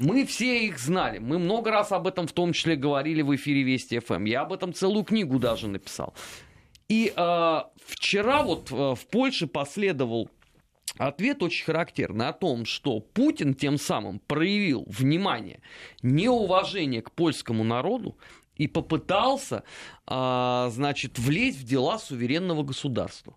Мы 0.00 0.26
все 0.26 0.66
их 0.66 0.78
знали, 0.78 1.18
мы 1.18 1.38
много 1.38 1.70
раз 1.70 1.92
об 1.92 2.06
этом 2.06 2.26
в 2.26 2.32
том 2.32 2.52
числе 2.52 2.74
говорили 2.76 3.22
в 3.22 3.34
эфире 3.36 3.62
Вести 3.62 3.98
ФМ, 4.00 4.24
я 4.24 4.42
об 4.42 4.52
этом 4.52 4.72
целую 4.72 5.04
книгу 5.04 5.38
даже 5.38 5.68
написал. 5.68 6.14
И 6.88 7.12
э, 7.14 7.60
вчера 7.86 8.42
вот 8.42 8.70
э, 8.70 8.94
в 8.94 9.06
Польше 9.10 9.46
последовал 9.46 10.30
Ответ 10.98 11.42
очень 11.42 11.64
характерный 11.64 12.28
о 12.28 12.32
том, 12.32 12.66
что 12.66 13.00
Путин 13.00 13.54
тем 13.54 13.78
самым 13.78 14.18
проявил 14.18 14.84
внимание, 14.86 15.60
неуважение 16.02 17.00
к 17.00 17.12
польскому 17.12 17.64
народу 17.64 18.18
и 18.56 18.68
попытался, 18.68 19.64
а, 20.06 20.68
значит, 20.70 21.18
влезть 21.18 21.60
в 21.60 21.64
дела 21.64 21.98
суверенного 21.98 22.62
государства. 22.62 23.34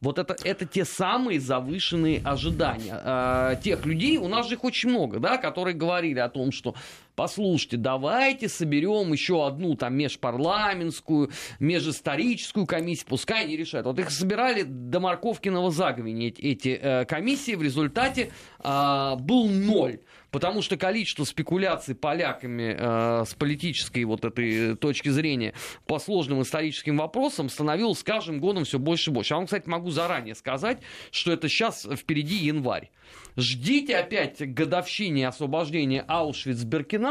Вот 0.00 0.18
это, 0.18 0.34
это 0.44 0.64
те 0.64 0.86
самые 0.86 1.40
завышенные 1.40 2.22
ожидания 2.24 2.98
э, 3.04 3.56
тех 3.62 3.84
людей, 3.84 4.16
у 4.16 4.28
нас 4.28 4.48
же 4.48 4.54
их 4.54 4.64
очень 4.64 4.88
много, 4.88 5.18
да, 5.18 5.36
которые 5.36 5.74
говорили 5.74 6.20
о 6.20 6.30
том, 6.30 6.52
что 6.52 6.74
послушайте, 7.20 7.76
давайте 7.76 8.48
соберем 8.48 9.12
еще 9.12 9.46
одну 9.46 9.74
там 9.74 9.94
межпарламентскую, 9.94 11.30
межисторическую 11.58 12.64
комиссию, 12.64 13.08
пускай 13.10 13.44
они 13.44 13.58
решают. 13.58 13.86
Вот 13.86 13.98
их 13.98 14.10
собирали 14.10 14.62
до 14.62 15.00
морковкиного 15.00 15.70
заговения 15.70 16.28
эти, 16.28 16.80
э, 16.80 17.04
комиссии, 17.04 17.56
в 17.56 17.62
результате 17.62 18.30
э, 18.64 19.16
был 19.18 19.50
ноль 19.50 19.98
потому 20.30 20.62
что 20.62 20.76
количество 20.76 21.24
спекуляций 21.24 21.94
поляками 21.94 22.76
э, 22.78 23.24
с 23.24 23.34
политической 23.34 24.04
вот 24.04 24.24
этой 24.24 24.76
точки 24.76 25.08
зрения 25.08 25.54
по 25.86 25.98
сложным 25.98 26.42
историческим 26.42 26.96
вопросам 26.96 27.48
становилось 27.48 27.98
с 27.98 28.04
каждым 28.04 28.40
годом 28.40 28.64
все 28.64 28.78
больше 28.78 29.10
и 29.10 29.12
больше. 29.12 29.34
Я 29.34 29.38
вам, 29.38 29.46
кстати, 29.46 29.68
могу 29.68 29.90
заранее 29.90 30.34
сказать, 30.34 30.78
что 31.10 31.32
это 31.32 31.48
сейчас 31.48 31.86
впереди 31.96 32.36
январь. 32.36 32.90
Ждите 33.36 33.96
опять 33.96 34.54
годовщине 34.54 35.26
освобождения 35.26 36.04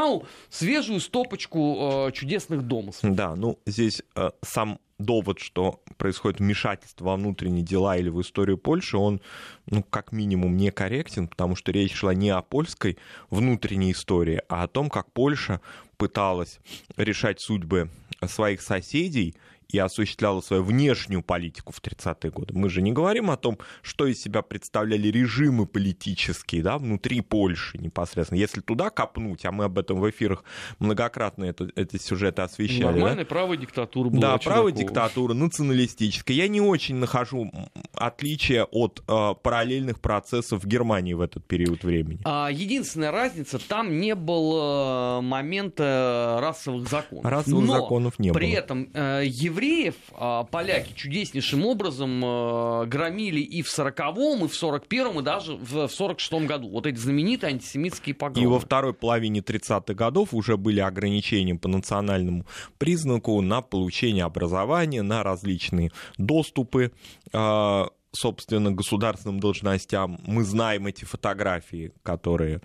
Аушвиц-Беркинау 0.00 0.26
свежую 0.48 1.00
стопочку 1.00 2.08
э, 2.08 2.12
чудесных 2.12 2.62
домыслов. 2.62 3.14
Да, 3.14 3.34
ну 3.34 3.58
здесь 3.66 4.02
э, 4.16 4.30
сам 4.42 4.78
довод, 4.98 5.38
что 5.38 5.82
происходит 5.96 6.40
вмешательство 6.40 7.06
во 7.06 7.16
внутренние 7.16 7.64
дела 7.64 7.96
или 7.96 8.10
в 8.10 8.20
историю 8.20 8.58
Польши, 8.58 8.98
он, 8.98 9.20
ну, 9.66 9.82
как 9.82 10.12
минимум, 10.12 10.56
некорректен, 10.56 11.26
потому 11.28 11.56
что 11.56 11.72
речь 11.72 11.94
шла 11.94 12.12
не 12.12 12.30
о 12.30 12.42
польской 12.42 12.98
внутренней 13.30 13.92
истории, 13.92 14.42
а 14.48 14.64
о 14.64 14.68
том, 14.68 14.90
как 14.90 15.10
Польша 15.12 15.60
пыталась 15.96 16.60
решать 16.96 17.40
судьбы 17.40 17.88
своих 18.26 18.60
соседей 18.60 19.34
и 19.72 19.78
осуществляла 19.78 20.40
свою 20.40 20.62
внешнюю 20.62 21.22
политику 21.22 21.72
в 21.72 21.80
30-е 21.80 22.30
годы. 22.30 22.54
Мы 22.54 22.68
же 22.68 22.82
не 22.82 22.92
говорим 22.92 23.30
о 23.30 23.36
том, 23.36 23.58
что 23.82 24.06
из 24.06 24.20
себя 24.20 24.42
представляли 24.42 25.08
режимы 25.08 25.66
политические 25.66 26.62
да, 26.62 26.78
внутри 26.78 27.20
Польши 27.20 27.78
непосредственно. 27.78 28.38
Если 28.38 28.60
туда 28.60 28.90
копнуть, 28.90 29.44
а 29.44 29.52
мы 29.52 29.64
об 29.64 29.78
этом 29.78 30.00
в 30.00 30.10
эфирах 30.10 30.44
многократно 30.78 31.44
это, 31.44 31.70
эти 31.76 31.96
сюжеты 31.98 32.42
освещали. 32.42 32.82
Нормальная 32.82 33.24
да? 33.24 33.28
правая 33.28 33.56
диктатура 33.56 34.08
была. 34.08 34.20
Да, 34.20 34.38
правая 34.38 34.72
диктатура, 34.72 35.34
националистическая. 35.34 36.34
Я 36.34 36.48
не 36.48 36.60
очень 36.60 36.96
нахожу 36.96 37.50
отличия 37.94 38.64
от 38.64 39.02
э, 39.06 39.34
параллельных 39.42 40.00
процессов 40.00 40.64
в 40.64 40.66
Германии 40.66 41.14
в 41.14 41.20
этот 41.20 41.46
период 41.46 41.84
времени. 41.84 42.20
А, 42.24 42.48
единственная 42.50 43.12
разница, 43.12 43.58
там 43.58 44.00
не 44.00 44.14
было 44.14 45.18
э, 45.18 45.22
момента 45.22 46.38
расовых 46.40 46.88
законов. 46.88 47.24
Расовых 47.24 47.66
Но 47.66 47.74
законов 47.74 48.18
не 48.18 48.32
при 48.32 48.32
было. 48.32 48.40
При 48.40 48.50
этом 48.50 48.90
э, 48.94 49.22
евреи 49.26 49.59
евреев 49.60 49.94
а, 50.12 50.44
поляки 50.44 50.92
чудеснейшим 50.94 51.64
образом 51.66 52.22
а, 52.24 52.86
громили 52.86 53.40
и 53.40 53.62
в 53.62 53.66
40-м, 53.66 54.44
и 54.44 54.48
в 54.48 54.62
41-м, 54.62 55.20
и 55.20 55.22
даже 55.22 55.54
в 55.54 55.84
46-м 55.86 56.46
году. 56.46 56.68
Вот 56.68 56.86
эти 56.86 56.96
знаменитые 56.96 57.52
антисемитские 57.52 58.14
погромы. 58.14 58.44
И 58.44 58.50
во 58.50 58.58
второй 58.58 58.94
половине 58.94 59.40
30-х 59.40 59.94
годов 59.94 60.32
уже 60.32 60.56
были 60.56 60.80
ограничения 60.80 61.54
по 61.54 61.68
национальному 61.68 62.46
признаку 62.78 63.40
на 63.40 63.62
получение 63.62 64.24
образования, 64.24 65.02
на 65.02 65.22
различные 65.22 65.92
доступы 66.16 66.92
а, 67.32 67.88
собственно, 68.12 68.72
государственным 68.72 69.38
должностям. 69.38 70.18
Мы 70.26 70.42
знаем 70.42 70.86
эти 70.86 71.04
фотографии, 71.04 71.92
которые 72.02 72.60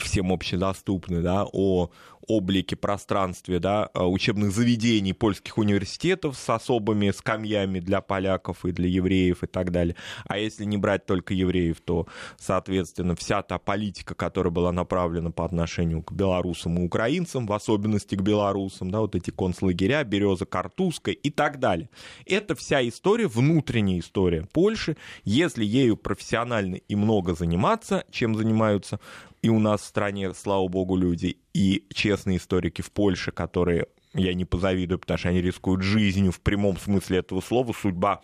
всем 0.00 0.32
общедоступны, 0.32 1.22
да, 1.22 1.46
о 1.52 1.90
облике, 2.26 2.76
пространстве 2.76 3.58
да, 3.58 3.90
а, 3.94 4.06
учебных 4.06 4.52
заведений 4.52 5.12
польских 5.12 5.58
университетов 5.58 6.36
с 6.36 6.50
особыми 6.50 7.10
скамьями 7.10 7.80
для 7.80 8.00
поляков 8.00 8.64
и 8.64 8.72
для 8.72 8.88
евреев 8.88 9.42
и 9.42 9.46
так 9.46 9.70
далее. 9.72 9.96
А 10.26 10.38
если 10.38 10.64
не 10.64 10.76
брать 10.76 11.06
только 11.06 11.34
евреев, 11.34 11.80
то, 11.80 12.06
соответственно, 12.38 13.16
вся 13.16 13.42
та 13.42 13.58
политика, 13.58 14.14
которая 14.14 14.50
была 14.50 14.72
направлена 14.72 15.30
по 15.30 15.44
отношению 15.44 16.02
к 16.02 16.12
белорусам 16.12 16.78
и 16.78 16.84
украинцам, 16.84 17.46
в 17.46 17.52
особенности 17.52 18.14
к 18.14 18.22
белорусам, 18.22 18.90
да, 18.90 19.00
вот 19.00 19.14
эти 19.14 19.30
концлагеря, 19.30 20.04
Береза 20.04 20.46
Картузская 20.46 21.14
и 21.14 21.30
так 21.30 21.58
далее. 21.58 21.88
Это 22.26 22.54
вся 22.54 22.86
история, 22.86 23.26
внутренняя 23.26 24.00
история 24.00 24.46
Польши. 24.52 24.96
Если 25.24 25.64
ею 25.64 25.96
профессионально 25.96 26.76
и 26.76 26.94
много 26.96 27.34
заниматься, 27.34 28.04
чем 28.10 28.34
занимаются 28.34 29.00
и 29.42 29.48
у 29.48 29.58
нас 29.58 29.82
в 29.82 29.86
стране, 29.86 30.32
слава 30.34 30.68
богу, 30.68 30.96
люди, 30.96 31.38
и 31.54 31.86
честные 31.92 32.38
историки 32.38 32.82
в 32.82 32.90
Польше, 32.90 33.32
которые 33.32 33.86
я 34.14 34.34
не 34.34 34.44
позавидую, 34.44 34.98
потому 34.98 35.18
что 35.18 35.28
они 35.28 35.40
рискуют 35.40 35.82
жизнью 35.82 36.32
в 36.32 36.40
прямом 36.40 36.76
смысле 36.76 37.18
этого 37.18 37.40
слова. 37.40 37.72
Судьба 37.72 38.22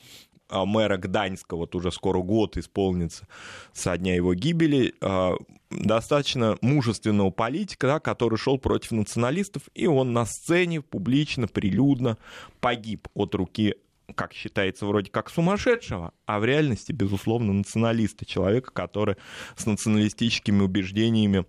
а, 0.48 0.64
мэра 0.64 0.96
Гданьска, 0.96 1.56
вот 1.56 1.74
уже 1.74 1.90
скоро 1.90 2.20
год 2.20 2.56
исполнится 2.56 3.26
со 3.72 3.96
дня 3.96 4.14
его 4.14 4.34
гибели, 4.34 4.94
а, 5.00 5.34
достаточно 5.70 6.56
мужественного 6.60 7.30
политика, 7.30 7.86
да, 7.86 8.00
который 8.00 8.38
шел 8.38 8.58
против 8.58 8.92
националистов, 8.92 9.62
и 9.74 9.86
он 9.86 10.12
на 10.12 10.24
сцене 10.24 10.82
публично, 10.82 11.48
прилюдно 11.48 12.18
погиб 12.60 13.08
от 13.14 13.34
руки 13.34 13.74
как 14.14 14.32
считается, 14.32 14.86
вроде 14.86 15.10
как 15.10 15.30
сумасшедшего, 15.30 16.12
а 16.26 16.38
в 16.38 16.44
реальности, 16.44 16.92
безусловно, 16.92 17.52
националиста, 17.52 18.24
человека, 18.24 18.70
который 18.72 19.16
с 19.56 19.66
националистическими 19.66 20.62
убеждениями 20.62 21.44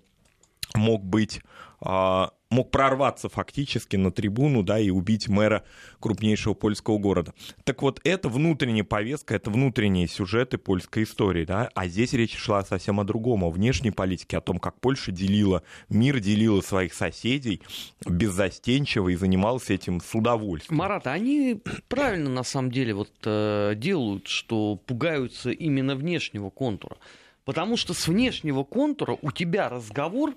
мог 0.73 1.03
быть 1.03 1.41
мог 1.79 2.71
прорваться 2.71 3.29
фактически 3.29 3.95
на 3.95 4.11
трибуну, 4.11 4.63
да, 4.63 4.79
и 4.79 4.89
убить 4.89 5.27
мэра 5.27 5.63
крупнейшего 5.99 6.53
польского 6.53 6.97
города. 6.97 7.33
Так 7.63 7.81
вот, 7.81 7.99
это 8.03 8.29
внутренняя 8.29 8.83
повестка, 8.83 9.35
это 9.35 9.49
внутренние 9.49 10.07
сюжеты 10.07 10.57
польской 10.57 11.03
истории, 11.03 11.45
да, 11.45 11.69
а 11.75 11.87
здесь 11.87 12.13
речь 12.13 12.35
шла 12.35 12.63
совсем 12.63 12.99
о 12.99 13.03
другом, 13.03 13.43
о 13.43 13.49
внешней 13.49 13.91
политике, 13.91 14.37
о 14.37 14.41
том, 14.41 14.59
как 14.59 14.79
Польша 14.79 15.11
делила 15.11 15.63
мир, 15.89 16.19
делила 16.19 16.61
своих 16.61 16.93
соседей 16.93 17.61
беззастенчиво 18.05 19.09
и 19.09 19.15
занималась 19.15 19.69
этим 19.69 20.01
с 20.01 20.15
удовольствием. 20.15 20.77
Марат, 20.77 21.07
они 21.07 21.61
правильно 21.87 22.29
на 22.29 22.43
самом 22.43 22.71
деле 22.71 22.93
вот 22.93 23.11
э, 23.25 23.73
делают, 23.75 24.27
что 24.27 24.75
пугаются 24.75 25.51
именно 25.51 25.95
внешнего 25.95 26.49
контура. 26.49 26.97
Потому 27.45 27.77
что 27.77 27.93
с 27.93 28.07
внешнего 28.07 28.63
контура 28.63 29.17
у 29.21 29.31
тебя 29.31 29.69
разговор 29.69 30.33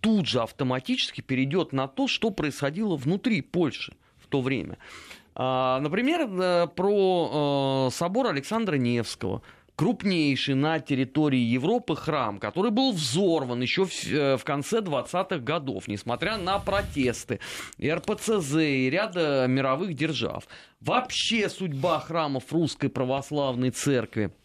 тут 0.00 0.26
же 0.26 0.40
автоматически 0.40 1.20
перейдет 1.20 1.72
на 1.72 1.88
то, 1.88 2.08
что 2.08 2.30
происходило 2.30 2.96
внутри 2.96 3.40
Польши 3.40 3.94
в 4.18 4.26
то 4.26 4.40
время. 4.40 4.78
А, 5.34 5.80
например, 5.80 6.28
э, 6.28 6.66
про 6.74 7.88
э, 7.88 7.94
собор 7.94 8.26
Александра 8.26 8.76
Невского, 8.76 9.42
крупнейший 9.76 10.56
на 10.56 10.80
территории 10.80 11.38
Европы 11.38 11.94
храм, 11.94 12.38
который 12.38 12.72
был 12.72 12.92
взорван 12.92 13.60
еще 13.60 13.84
в, 13.84 13.92
э, 14.06 14.36
конце 14.42 14.80
20-х 14.80 15.38
годов, 15.38 15.86
несмотря 15.86 16.36
на 16.38 16.58
протесты 16.58 17.38
и 17.76 17.88
РПЦЗ, 17.88 18.56
и 18.56 18.90
ряда 18.90 19.46
мировых 19.48 19.94
держав. 19.94 20.48
Вообще 20.80 21.48
судьба 21.48 22.00
храмов 22.00 22.52
Русской 22.52 22.88
Православной 22.88 23.70
Церкви– 23.70 24.32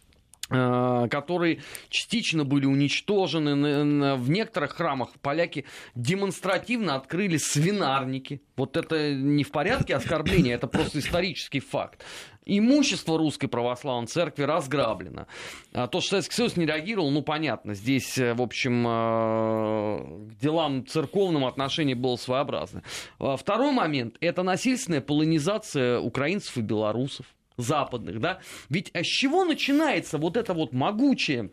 которые 0.54 1.62
частично 1.90 2.46
были 2.46 2.66
уничтожены. 2.66 4.16
В 4.16 4.30
некоторых 4.30 4.74
храмах 4.74 5.10
поляки 5.22 5.66
демонстративно 5.96 6.96
открыли 6.96 7.38
свинарники. 7.38 8.42
Вот 8.56 8.78
это 8.78 9.14
не 9.14 9.44
в 9.44 9.52
порядке 9.52 9.96
оскорбления, 9.96 10.56
это 10.56 10.68
просто 10.68 11.00
исторический 11.00 11.60
факт. 11.60 12.04
Имущество 12.46 13.18
Русской 13.18 13.48
Православной 13.48 14.08
Церкви 14.08 14.44
разграблено. 14.44 15.28
А 15.74 15.88
то, 15.88 16.02
что 16.02 16.12
Советский 16.12 16.36
Союз 16.36 16.58
не 16.58 16.66
реагировал, 16.66 17.10
ну, 17.10 17.22
понятно. 17.22 17.74
Здесь, 17.74 18.18
э, 18.18 18.34
в 18.34 18.42
общем, 18.42 18.86
э, 18.86 20.30
к 20.30 20.42
делам 20.42 20.86
церковным 20.86 21.46
отношение 21.46 21.96
было 21.96 22.18
своеобразное. 22.18 22.84
Второй 23.18 23.72
момент– 23.72 24.18
это 24.20 24.44
насильственная 24.44 25.02
полонизация 25.02 26.00
украинцев 26.00 26.58
и 26.58 26.62
белорусов 26.62 27.26
западных, 27.58 28.20
да? 28.20 28.40
Ведь 28.70 28.92
а 28.94 29.04
с 29.04 29.08
чего 29.08 29.46
начинается 29.46 30.18
вот 30.18 30.38
эта 30.38 30.54
вот 30.54 30.74
могучая, 30.74 31.50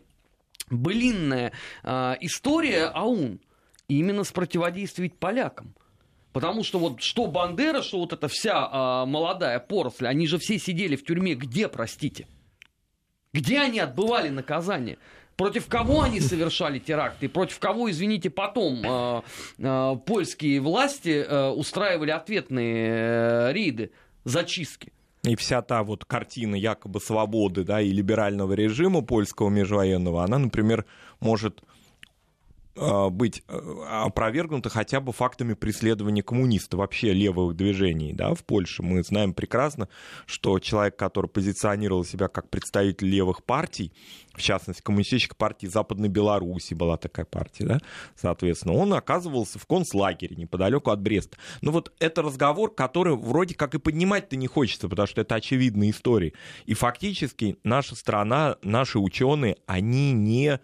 былинная 0.69 1.51
э, 1.83 2.15
история 2.21 2.85
АУН? 2.85 3.39
Именно 3.87 4.23
с 4.23 4.31
противодействия 4.31 5.09
полякам. 5.09 5.75
Потому 6.31 6.63
что 6.63 6.79
вот 6.79 7.01
что 7.01 7.27
Бандера, 7.27 7.81
что 7.81 7.99
вот 7.99 8.13
эта 8.13 8.27
вся 8.29 8.69
э, 9.03 9.05
молодая 9.05 9.59
поросль, 9.59 10.07
они 10.07 10.27
же 10.27 10.37
все 10.37 10.57
сидели 10.57 10.95
в 10.95 11.03
тюрьме 11.03 11.35
где, 11.35 11.67
простите? 11.67 12.27
Где 13.33 13.59
они 13.59 13.79
отбывали 13.79 14.29
наказание? 14.29 14.97
Против 15.35 15.67
кого 15.67 16.03
они 16.03 16.19
совершали 16.19 16.79
теракты? 16.79 17.27
Против 17.27 17.59
кого, 17.59 17.89
извините, 17.89 18.29
потом 18.29 18.81
э, 18.83 19.21
э, 19.57 19.95
польские 20.05 20.61
власти 20.61 21.25
э, 21.27 21.49
устраивали 21.49 22.11
ответные 22.11 22.87
э, 22.87 23.51
рейды, 23.51 23.91
зачистки? 24.23 24.93
И 25.23 25.35
вся 25.35 25.61
та 25.61 25.83
вот 25.83 26.03
картина 26.05 26.55
якобы 26.55 26.99
свободы 26.99 27.63
да, 27.63 27.79
и 27.79 27.91
либерального 27.91 28.53
режима 28.53 29.01
польского 29.01 29.49
межвоенного, 29.49 30.23
она, 30.23 30.39
например, 30.39 30.85
может 31.19 31.61
быть 32.75 33.43
э, 33.47 33.57
опровергнуто 33.89 34.69
хотя 34.69 34.99
бы 35.01 35.11
фактами 35.11 35.53
преследования 35.53 36.23
коммунистов, 36.23 36.79
вообще 36.79 37.13
левых 37.13 37.55
движений 37.55 38.13
да, 38.13 38.33
в 38.33 38.43
Польше. 38.43 38.81
Мы 38.83 39.03
знаем 39.03 39.33
прекрасно, 39.33 39.89
что 40.25 40.57
человек, 40.59 40.95
который 40.95 41.27
позиционировал 41.27 42.05
себя 42.05 42.27
как 42.27 42.49
представитель 42.49 43.07
левых 43.07 43.43
партий, 43.43 43.91
в 44.33 44.41
частности, 44.41 44.81
коммунистической 44.81 45.35
партии 45.35 45.67
Западной 45.67 46.07
Беларуси 46.07 46.73
была 46.73 46.97
такая 46.97 47.25
партия, 47.25 47.65
да, 47.65 47.79
соответственно, 48.15 48.75
он 48.75 48.93
оказывался 48.93 49.59
в 49.59 49.65
концлагере 49.65 50.35
неподалеку 50.35 50.91
от 50.91 51.01
Бреста. 51.01 51.37
Но 51.61 51.71
вот 51.71 51.91
это 51.99 52.21
разговор, 52.21 52.73
который 52.73 53.15
вроде 53.15 53.55
как 53.55 53.75
и 53.75 53.79
поднимать-то 53.79 54.37
не 54.37 54.47
хочется, 54.47 54.87
потому 54.87 55.07
что 55.07 55.21
это 55.21 55.35
очевидные 55.35 55.91
истории. 55.91 56.33
И 56.65 56.73
фактически 56.73 57.57
наша 57.63 57.95
страна, 57.95 58.55
наши 58.61 58.99
ученые, 58.99 59.57
они 59.65 60.13
не 60.13 60.59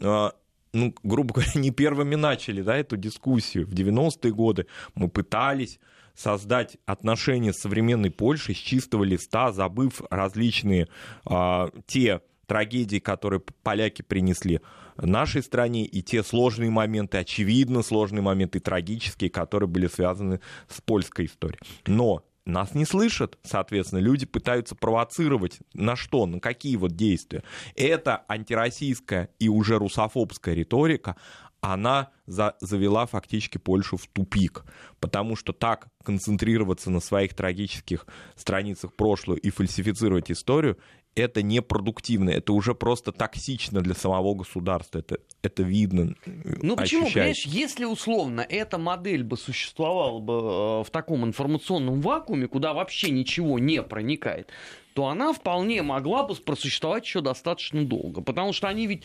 а, 0.00 0.32
ну, 0.72 0.94
грубо 1.02 1.34
говоря, 1.34 1.50
не 1.54 1.70
первыми 1.70 2.14
начали 2.14 2.62
да, 2.62 2.76
эту 2.76 2.96
дискуссию. 2.96 3.66
В 3.66 3.72
90-е 3.72 4.32
годы 4.32 4.66
мы 4.94 5.08
пытались 5.08 5.78
создать 6.14 6.78
отношения 6.86 7.52
с 7.52 7.60
современной 7.60 8.10
Польшей 8.10 8.54
с 8.54 8.58
чистого 8.58 9.04
листа, 9.04 9.52
забыв 9.52 10.00
различные 10.10 10.88
а, 11.26 11.70
те 11.86 12.22
трагедии, 12.46 12.98
которые 12.98 13.40
поляки 13.62 14.02
принесли 14.02 14.60
нашей 14.96 15.42
стране, 15.42 15.84
и 15.84 16.02
те 16.02 16.22
сложные 16.22 16.70
моменты, 16.70 17.18
очевидно 17.18 17.82
сложные 17.82 18.22
моменты, 18.22 18.60
трагические, 18.60 19.30
которые 19.30 19.68
были 19.68 19.88
связаны 19.88 20.40
с 20.68 20.80
польской 20.80 21.26
историей. 21.26 21.60
Но 21.86 22.24
нас 22.46 22.74
не 22.74 22.84
слышат, 22.84 23.38
соответственно, 23.42 23.98
люди 23.98 24.24
пытаются 24.24 24.74
провоцировать 24.74 25.58
на 25.74 25.96
что, 25.96 26.26
на 26.26 26.40
какие 26.40 26.76
вот 26.76 26.92
действия. 26.92 27.42
Это 27.74 28.24
антироссийская 28.28 29.30
и 29.38 29.48
уже 29.48 29.78
русофобская 29.78 30.54
риторика, 30.54 31.16
она 31.60 32.10
за, 32.26 32.54
завела 32.60 33.06
фактически 33.06 33.58
Польшу 33.58 33.96
в 33.96 34.06
тупик, 34.06 34.64
потому 35.00 35.36
что 35.36 35.52
так 35.52 35.88
концентрироваться 36.04 36.90
на 36.90 37.00
своих 37.00 37.34
трагических 37.34 38.06
страницах 38.36 38.94
прошлого 38.94 39.36
и 39.36 39.50
фальсифицировать 39.50 40.30
историю, 40.30 40.78
это 41.16 41.42
непродуктивно, 41.42 42.30
это 42.30 42.52
уже 42.52 42.74
просто 42.74 43.10
токсично 43.10 43.80
для 43.80 43.94
самого 43.94 44.34
государства, 44.34 44.98
это, 44.98 45.18
это 45.42 45.62
видно. 45.62 46.14
Ну 46.24 46.76
почему, 46.76 47.10
понимаешь, 47.10 47.44
если 47.46 47.86
условно 47.86 48.42
эта 48.48 48.78
модель 48.78 49.24
бы 49.24 49.36
существовала 49.36 50.20
бы 50.20 50.32
э, 50.34 50.84
в 50.84 50.90
таком 50.92 51.24
информационном 51.24 52.00
вакууме, 52.02 52.46
куда 52.46 52.74
вообще 52.74 53.10
ничего 53.10 53.58
не 53.58 53.82
проникает, 53.82 54.50
то 54.92 55.06
она 55.06 55.32
вполне 55.32 55.82
могла 55.82 56.22
бы 56.22 56.34
просуществовать 56.34 57.04
еще 57.04 57.22
достаточно 57.22 57.84
долго. 57.84 58.20
Потому 58.20 58.52
что 58.52 58.68
они 58.68 58.86
ведь 58.86 59.04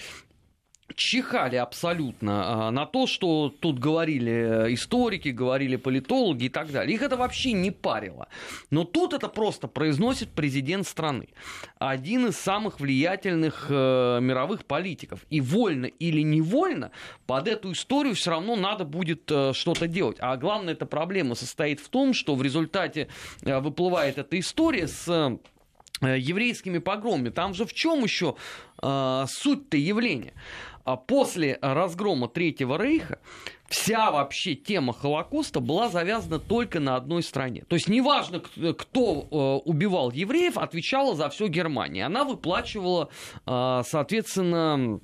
чихали 0.96 1.56
абсолютно 1.56 2.68
а, 2.68 2.72
на 2.72 2.86
то, 2.86 3.08
что 3.08 3.50
тут 3.50 3.80
говорили 3.80 4.74
историки, 4.74 5.30
говорили 5.30 5.76
политологи 5.76 6.46
и 6.46 6.50
так 6.50 6.72
далее. 6.72 6.96
Их 6.96 7.02
это 7.02 7.18
вообще 7.18 7.52
не 7.54 7.72
парило. 7.72 8.28
Но 8.70 8.84
тут 8.84 9.14
это 9.14 9.28
просто 9.28 9.68
произносит 9.68 10.30
президент 10.30 10.88
страны. 10.88 11.28
Один 11.80 12.28
из 12.28 12.38
самых 12.38 12.80
влиятельных 12.80 13.68
э, 13.70 14.20
мировых 14.22 14.66
политиков. 14.66 15.20
И 15.30 15.42
вольно 15.42 15.86
или 15.86 16.22
невольно 16.22 16.92
под 17.28 17.48
эту 17.48 17.72
историю 17.72 18.16
все 18.16 18.32
равно 18.32 18.56
надо 18.56 18.86
будет 18.86 19.30
э, 19.32 19.54
что-то 19.54 19.88
делать. 19.88 20.18
А 20.20 20.38
главная 20.38 20.74
эта 20.74 20.86
проблема 20.86 21.36
состоит 21.36 21.80
в 21.80 21.90
том, 21.90 22.14
что 22.14 22.36
в 22.36 22.42
результате 22.42 23.08
э, 23.44 23.60
выплывает 23.60 24.18
эта 24.18 24.40
история 24.40 24.88
с 24.88 25.40
еврейскими 26.02 26.80
погромами. 26.80 27.30
Там 27.30 27.54
же 27.54 27.66
в 27.66 27.74
чем 27.74 28.04
еще 28.04 28.36
э, 28.82 29.26
суть-то 29.28 29.78
явления? 29.78 30.34
А 30.84 30.98
после 30.98 31.58
разгрома 31.62 32.28
Третьего 32.28 32.82
Рейха 32.82 33.20
вся 33.68 34.12
вообще 34.12 34.56
тема 34.56 34.94
Холокоста 34.94 35.60
была 35.60 35.90
завязана 35.90 36.40
только 36.40 36.80
на 36.80 36.96
одной 36.96 37.24
стране. 37.24 37.64
То 37.68 37.76
есть 37.76 37.88
неважно, 37.88 38.40
кто 38.40 39.62
э, 39.64 39.70
убивал 39.70 40.12
евреев, 40.12 40.58
отвечала 40.58 41.16
за 41.16 41.30
все 41.30 41.48
Германия. 41.48 42.06
Она 42.06 42.24
выплачивала, 42.24 43.10
э, 43.46 43.82
соответственно, 43.86 45.00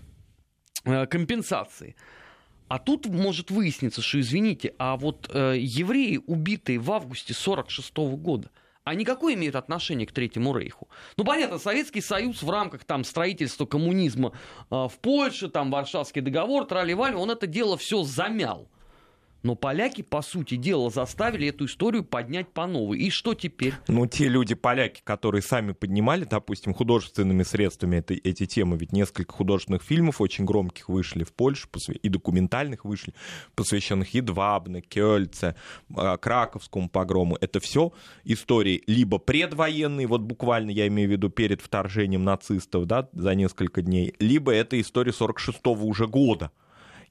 э, 0.84 1.06
компенсации. 1.08 1.96
А 2.68 2.80
тут 2.80 3.06
может 3.06 3.50
выясниться, 3.50 4.02
что, 4.02 4.20
извините, 4.20 4.74
а 4.78 4.98
вот 4.98 5.30
евреи, 5.34 6.20
убитые 6.28 6.80
в 6.80 6.92
августе 6.92 7.34
1946 7.34 8.18
года, 8.18 8.50
они 8.89 9.06
какое 9.06 9.34
имеют 9.34 9.56
отношение 9.56 10.08
к 10.08 10.12
Третьему 10.12 10.56
Рейху? 10.56 10.88
Ну, 11.17 11.23
понятно, 11.23 11.60
Советский 11.60 12.02
Союз 12.02 12.41
в 12.41 12.50
рамках 12.50 12.84
там 12.84 13.04
строительства 13.04 13.65
коммунизма 13.65 14.32
э, 14.71 14.76
в 14.76 14.93
Польше, 15.02 15.50
там 15.50 15.71
Варшавский 15.71 16.21
договор, 16.21 16.65
трали-вали, 16.65 17.15
он 17.15 17.32
это 17.32 17.47
дело 17.47 17.78
все 17.78 18.04
замял. 18.04 18.69
Но 19.43 19.56
поляки, 19.56 20.02
по 20.02 20.21
сути 20.21 20.56
дела, 20.56 20.89
заставили 20.89 21.47
эту 21.47 21.65
историю 21.65 22.04
поднять 22.04 22.50
по 22.50 22.67
новой. 22.67 23.00
И 23.00 23.10
что 23.10 23.34
теперь? 23.34 23.73
Ну, 23.88 24.06
те 24.08 24.28
люди-поляки, 24.28 25.02
которые 25.04 25.41
сами 25.41 25.71
поднимали, 25.71 26.26
допустим, 26.26 26.73
художественными 26.73 27.43
средствами 27.43 27.97
это, 27.97 28.13
эти 28.13 28.45
темы, 28.45 28.78
ведь 28.78 28.91
несколько 28.91 29.34
художественных 29.34 29.84
фильмов 29.84 30.21
очень 30.21 30.45
громких 30.45 30.89
вышли 30.89 31.23
в 31.23 31.34
Польше, 31.34 31.67
и 32.02 32.10
документальных 32.10 32.86
вышли, 32.86 33.13
посвященных 33.56 34.13
Едвабне, 34.13 34.82
Кёльце, 34.82 35.56
а, 35.95 36.17
Краковскому 36.17 36.89
погрому. 36.89 37.38
Это 37.39 37.60
все 37.60 37.93
истории 38.23 38.84
либо 38.88 39.17
предвоенные, 39.17 40.08
вот 40.08 40.21
буквально 40.21 40.71
я 40.71 40.88
имею 40.88 41.10
в 41.10 41.12
виду 41.12 41.30
перед 41.30 41.62
вторжением 41.62 42.23
нацистов, 42.23 42.86
да, 42.86 43.10
за 43.13 43.36
несколько 43.36 43.82
дней, 43.82 44.13
либо 44.19 44.52
это 44.52 44.80
история 44.80 45.12
46-го 45.12 45.86
уже 45.86 46.08
года. 46.08 46.52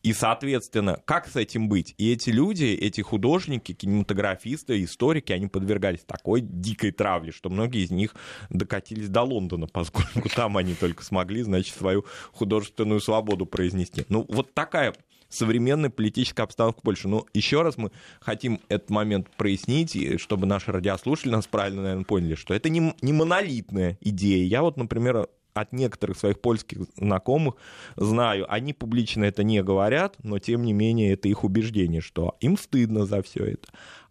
И, 0.02 0.12
соответственно, 0.12 1.00
как 1.04 1.26
с 1.26 1.36
этим 1.36 1.68
быть? 1.68 1.94
И 1.98 2.12
эти 2.12 2.30
люди, 2.30 2.64
эти 2.64 3.00
художники, 3.00 3.72
кинематографисты, 3.72 4.82
историки, 4.84 5.32
они 5.32 5.48
подвергались 5.48 6.00
такой 6.06 6.40
дикой 6.40 6.92
травле, 6.92 7.32
что 7.32 7.50
многие 7.50 7.84
из 7.84 7.90
них 7.90 8.14
докатились 8.50 9.08
до 9.08 9.22
Лондона, 9.22 9.66
поскольку 9.66 10.28
там 10.28 10.56
они 10.56 10.74
только 10.74 11.04
смогли, 11.04 11.42
значит, 11.42 11.76
свою 11.76 12.04
художественную 12.32 13.00
свободу 13.00 13.46
произнести. 13.46 14.04
Ну, 14.08 14.26
вот 14.28 14.54
такая 14.54 14.94
современная 15.28 15.90
политическая 15.90 16.42
обстановка 16.42 16.80
в 16.80 16.82
Польше. 16.82 17.08
Но 17.08 17.26
еще 17.34 17.62
раз 17.62 17.76
мы 17.76 17.90
хотим 18.20 18.60
этот 18.68 18.90
момент 18.90 19.28
прояснить, 19.36 20.20
чтобы 20.20 20.46
наши 20.46 20.72
радиослушатели 20.72 21.32
нас 21.32 21.46
правильно, 21.46 21.82
наверное, 21.82 22.04
поняли, 22.04 22.34
что 22.34 22.54
это 22.54 22.68
не, 22.68 22.94
не 23.02 23.12
монолитная 23.12 23.98
идея. 24.00 24.44
Я 24.44 24.62
вот, 24.62 24.76
например, 24.76 25.28
от 25.56 25.72
некоторых 25.72 26.18
своих 26.18 26.40
польских 26.40 26.82
знакомых 26.96 27.54
знаю, 27.96 28.46
они 28.52 28.72
публично 28.72 29.24
это 29.24 29.42
не 29.42 29.62
говорят, 29.62 30.16
но 30.22 30.38
тем 30.38 30.62
не 30.62 30.72
менее 30.72 31.14
это 31.14 31.28
их 31.28 31.44
убеждение, 31.44 32.00
что 32.00 32.36
им 32.40 32.58
стыдно 32.58 33.06
за 33.06 33.22
все 33.22 33.44
это. 33.44 33.68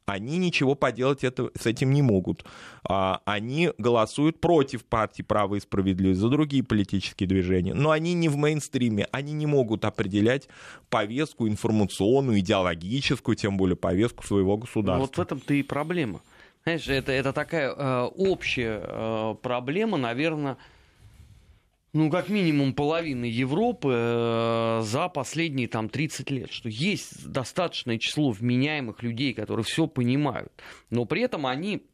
Они 0.08 0.38
ничего 0.38 0.75
поделать 0.75 1.23
это, 1.23 1.49
с 1.60 1.65
этим 1.65 1.91
не 1.91 2.03
могут. 2.03 2.45
А, 2.88 3.21
они 3.25 3.71
голосуют 3.79 4.39
против 4.39 4.86
партии 4.86 5.23
«Право 5.23 5.55
и 5.55 5.60
справедливость» 5.60 6.19
за 6.19 6.29
другие 6.29 6.63
политические 6.63 7.27
движения. 7.27 7.73
Но 7.73 7.89
они 7.89 8.13
не 8.13 8.29
в 8.29 8.36
мейнстриме, 8.36 9.08
они 9.12 9.34
не 9.34 9.47
могут 9.47 9.84
определять 9.84 10.47
повестку 10.89 11.47
информационную, 11.47 12.39
идеологическую, 12.39 13.36
тем 13.36 13.58
более 13.58 13.75
повестку 13.75 14.23
своего 14.25 14.58
государства. 14.58 15.08
Вот 15.08 15.17
в 15.17 15.19
этом-то 15.19 15.53
и 15.55 15.63
проблема. 15.63 16.21
Знаешь, 16.65 16.88
это, 16.88 17.12
это 17.12 17.34
такая 17.34 17.71
э, 17.71 18.03
общая 18.15 18.81
э, 18.84 19.36
проблема, 19.41 19.97
наверное, 19.97 20.58
ну, 21.95 22.10
как 22.10 22.27
минимум 22.27 22.73
половины 22.73 23.23
Европы 23.23 23.89
э, 23.93 24.81
за 24.84 25.08
последние 25.08 25.69
там 25.69 25.88
30 25.88 26.29
лет, 26.29 26.51
что 26.51 26.67
есть 26.67 27.25
достаточное 27.25 27.97
число 27.97 28.31
вменяемых 28.31 29.01
людей, 29.01 29.34
которые 29.34 29.63
все 29.63 29.88
понимают, 29.88 30.51
но 30.89 31.05
при 31.05 31.21
этом 31.21 31.47
они 31.47 31.88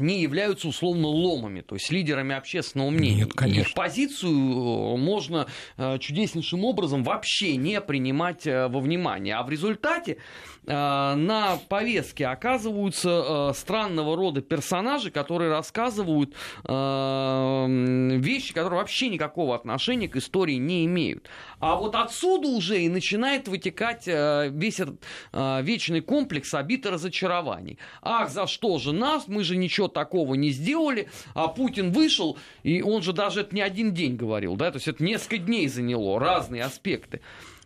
не 0.00 0.20
являются 0.20 0.68
условно 0.68 1.08
ломами, 1.08 1.60
то 1.60 1.74
есть 1.74 1.90
лидерами 1.90 2.34
общественного 2.34 2.90
мнения. 2.90 3.24
Нет, 3.24 3.32
конечно. 3.34 3.68
Их 3.68 3.74
позицию 3.74 4.32
э, 4.32 4.96
можно 4.96 5.46
э, 5.76 5.98
чудеснейшим 5.98 6.64
образом 6.64 7.04
вообще 7.04 7.56
не 7.56 7.80
принимать 7.80 8.46
э, 8.46 8.68
во 8.68 8.80
внимание. 8.80 9.34
А 9.36 9.42
в 9.42 9.50
результате 9.50 10.18
на 10.66 11.58
повестке 11.70 12.26
оказываются 12.26 13.52
странного 13.54 14.16
рода 14.16 14.42
персонажи, 14.42 15.10
которые 15.10 15.50
рассказывают 15.50 16.34
вещи, 16.62 18.52
которые 18.52 18.78
вообще 18.78 19.08
никакого 19.08 19.54
отношения 19.54 20.08
к 20.08 20.16
истории 20.16 20.56
не 20.56 20.84
имеют. 20.84 21.30
А 21.58 21.76
вот 21.76 21.94
отсюда 21.94 22.48
уже 22.48 22.82
и 22.82 22.90
начинает 22.90 23.48
вытекать 23.48 24.06
весь 24.06 24.80
этот 24.80 25.02
вечный 25.32 26.02
комплекс 26.02 26.52
обид 26.52 26.84
и 26.84 26.90
разочарований. 26.90 27.78
Ах, 28.02 28.28
за 28.28 28.46
что 28.46 28.76
же 28.78 28.92
нас? 28.92 29.26
Мы 29.26 29.44
же 29.44 29.56
ничего 29.56 29.87
такого 29.88 30.34
не 30.34 30.50
сделали, 30.50 31.08
а 31.34 31.48
Путин 31.48 31.92
вышел, 31.92 32.38
и 32.62 32.82
он 32.82 33.02
же 33.02 33.12
даже 33.12 33.40
это 33.40 33.54
не 33.54 33.60
один 33.60 33.92
день 33.94 34.16
говорил, 34.16 34.56
да, 34.56 34.70
то 34.70 34.76
есть 34.76 34.88
это 34.88 35.02
несколько 35.02 35.38
дней 35.38 35.68
заняло, 35.68 36.18
разные 36.18 36.62
аспекты. 36.62 37.20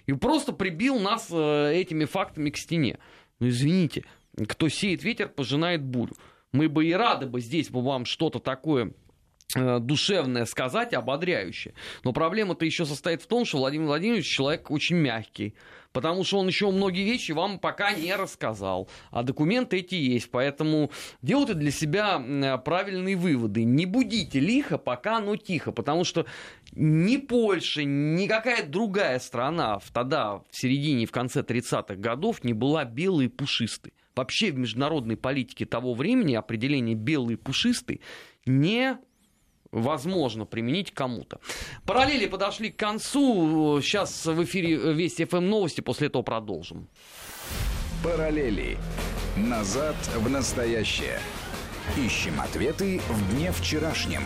И 0.06 0.12
просто 0.12 0.52
прибил 0.52 0.98
нас 0.98 1.28
э, 1.30 1.72
этими 1.74 2.04
фактами 2.04 2.50
к 2.50 2.56
стене. 2.56 2.98
Ну, 3.38 3.48
извините, 3.48 4.04
кто 4.48 4.68
сеет 4.68 5.04
ветер, 5.04 5.28
пожинает 5.28 5.82
бурю. 5.82 6.14
Мы 6.52 6.68
бы 6.68 6.86
и 6.86 6.92
рады 6.92 7.26
бы 7.26 7.40
здесь 7.40 7.70
бы 7.70 7.82
вам 7.82 8.04
что-то 8.04 8.38
такое 8.38 8.92
душевное 9.54 10.44
сказать, 10.44 10.94
ободряющее. 10.94 11.74
Но 12.04 12.12
проблема-то 12.12 12.64
еще 12.64 12.86
состоит 12.86 13.22
в 13.22 13.26
том, 13.26 13.44
что 13.44 13.58
Владимир 13.58 13.86
Владимирович 13.86 14.26
человек 14.26 14.70
очень 14.70 14.96
мягкий 14.96 15.54
потому 15.92 16.24
что 16.24 16.38
он 16.38 16.46
еще 16.46 16.70
многие 16.70 17.04
вещи 17.04 17.32
вам 17.32 17.58
пока 17.58 17.92
не 17.92 18.14
рассказал. 18.14 18.88
А 19.10 19.22
документы 19.22 19.76
эти 19.78 19.94
есть, 19.94 20.30
поэтому 20.30 20.90
делайте 21.20 21.54
для 21.54 21.70
себя 21.70 22.18
правильные 22.64 23.14
выводы. 23.14 23.64
Не 23.64 23.86
будите 23.86 24.40
лихо, 24.40 24.78
пока 24.78 25.18
оно 25.18 25.36
тихо, 25.36 25.70
потому 25.70 26.04
что 26.04 26.26
ни 26.72 27.18
Польша, 27.18 27.84
ни 27.84 28.26
какая 28.26 28.66
другая 28.66 29.18
страна 29.18 29.80
тогда, 29.92 30.36
в 30.36 30.56
середине 30.56 31.02
и 31.02 31.06
в 31.06 31.12
конце 31.12 31.42
30-х 31.42 31.96
годов 31.96 32.42
не 32.42 32.54
была 32.54 32.84
белой 32.84 33.26
и 33.26 33.28
пушистой. 33.28 33.92
Вообще 34.16 34.50
в 34.50 34.58
международной 34.58 35.16
политике 35.16 35.66
того 35.66 35.94
времени 35.94 36.34
определение 36.34 36.94
белый 36.94 37.34
и 37.34 37.38
пушистый 37.38 38.00
не 38.46 38.98
возможно 39.72 40.44
применить 40.44 40.92
кому-то. 40.92 41.40
Параллели 41.84 42.26
подошли 42.26 42.70
к 42.70 42.76
концу. 42.76 43.80
Сейчас 43.82 44.26
в 44.26 44.44
эфире 44.44 44.76
Вести 44.92 45.24
ФМ 45.24 45.48
новости, 45.48 45.80
после 45.80 46.06
этого 46.06 46.22
продолжим. 46.22 46.88
Параллели. 48.04 48.78
Назад 49.36 49.96
в 50.16 50.28
настоящее. 50.28 51.18
Ищем 51.96 52.40
ответы 52.40 53.00
в 53.08 53.34
дне 53.34 53.50
вчерашнем. 53.50 54.22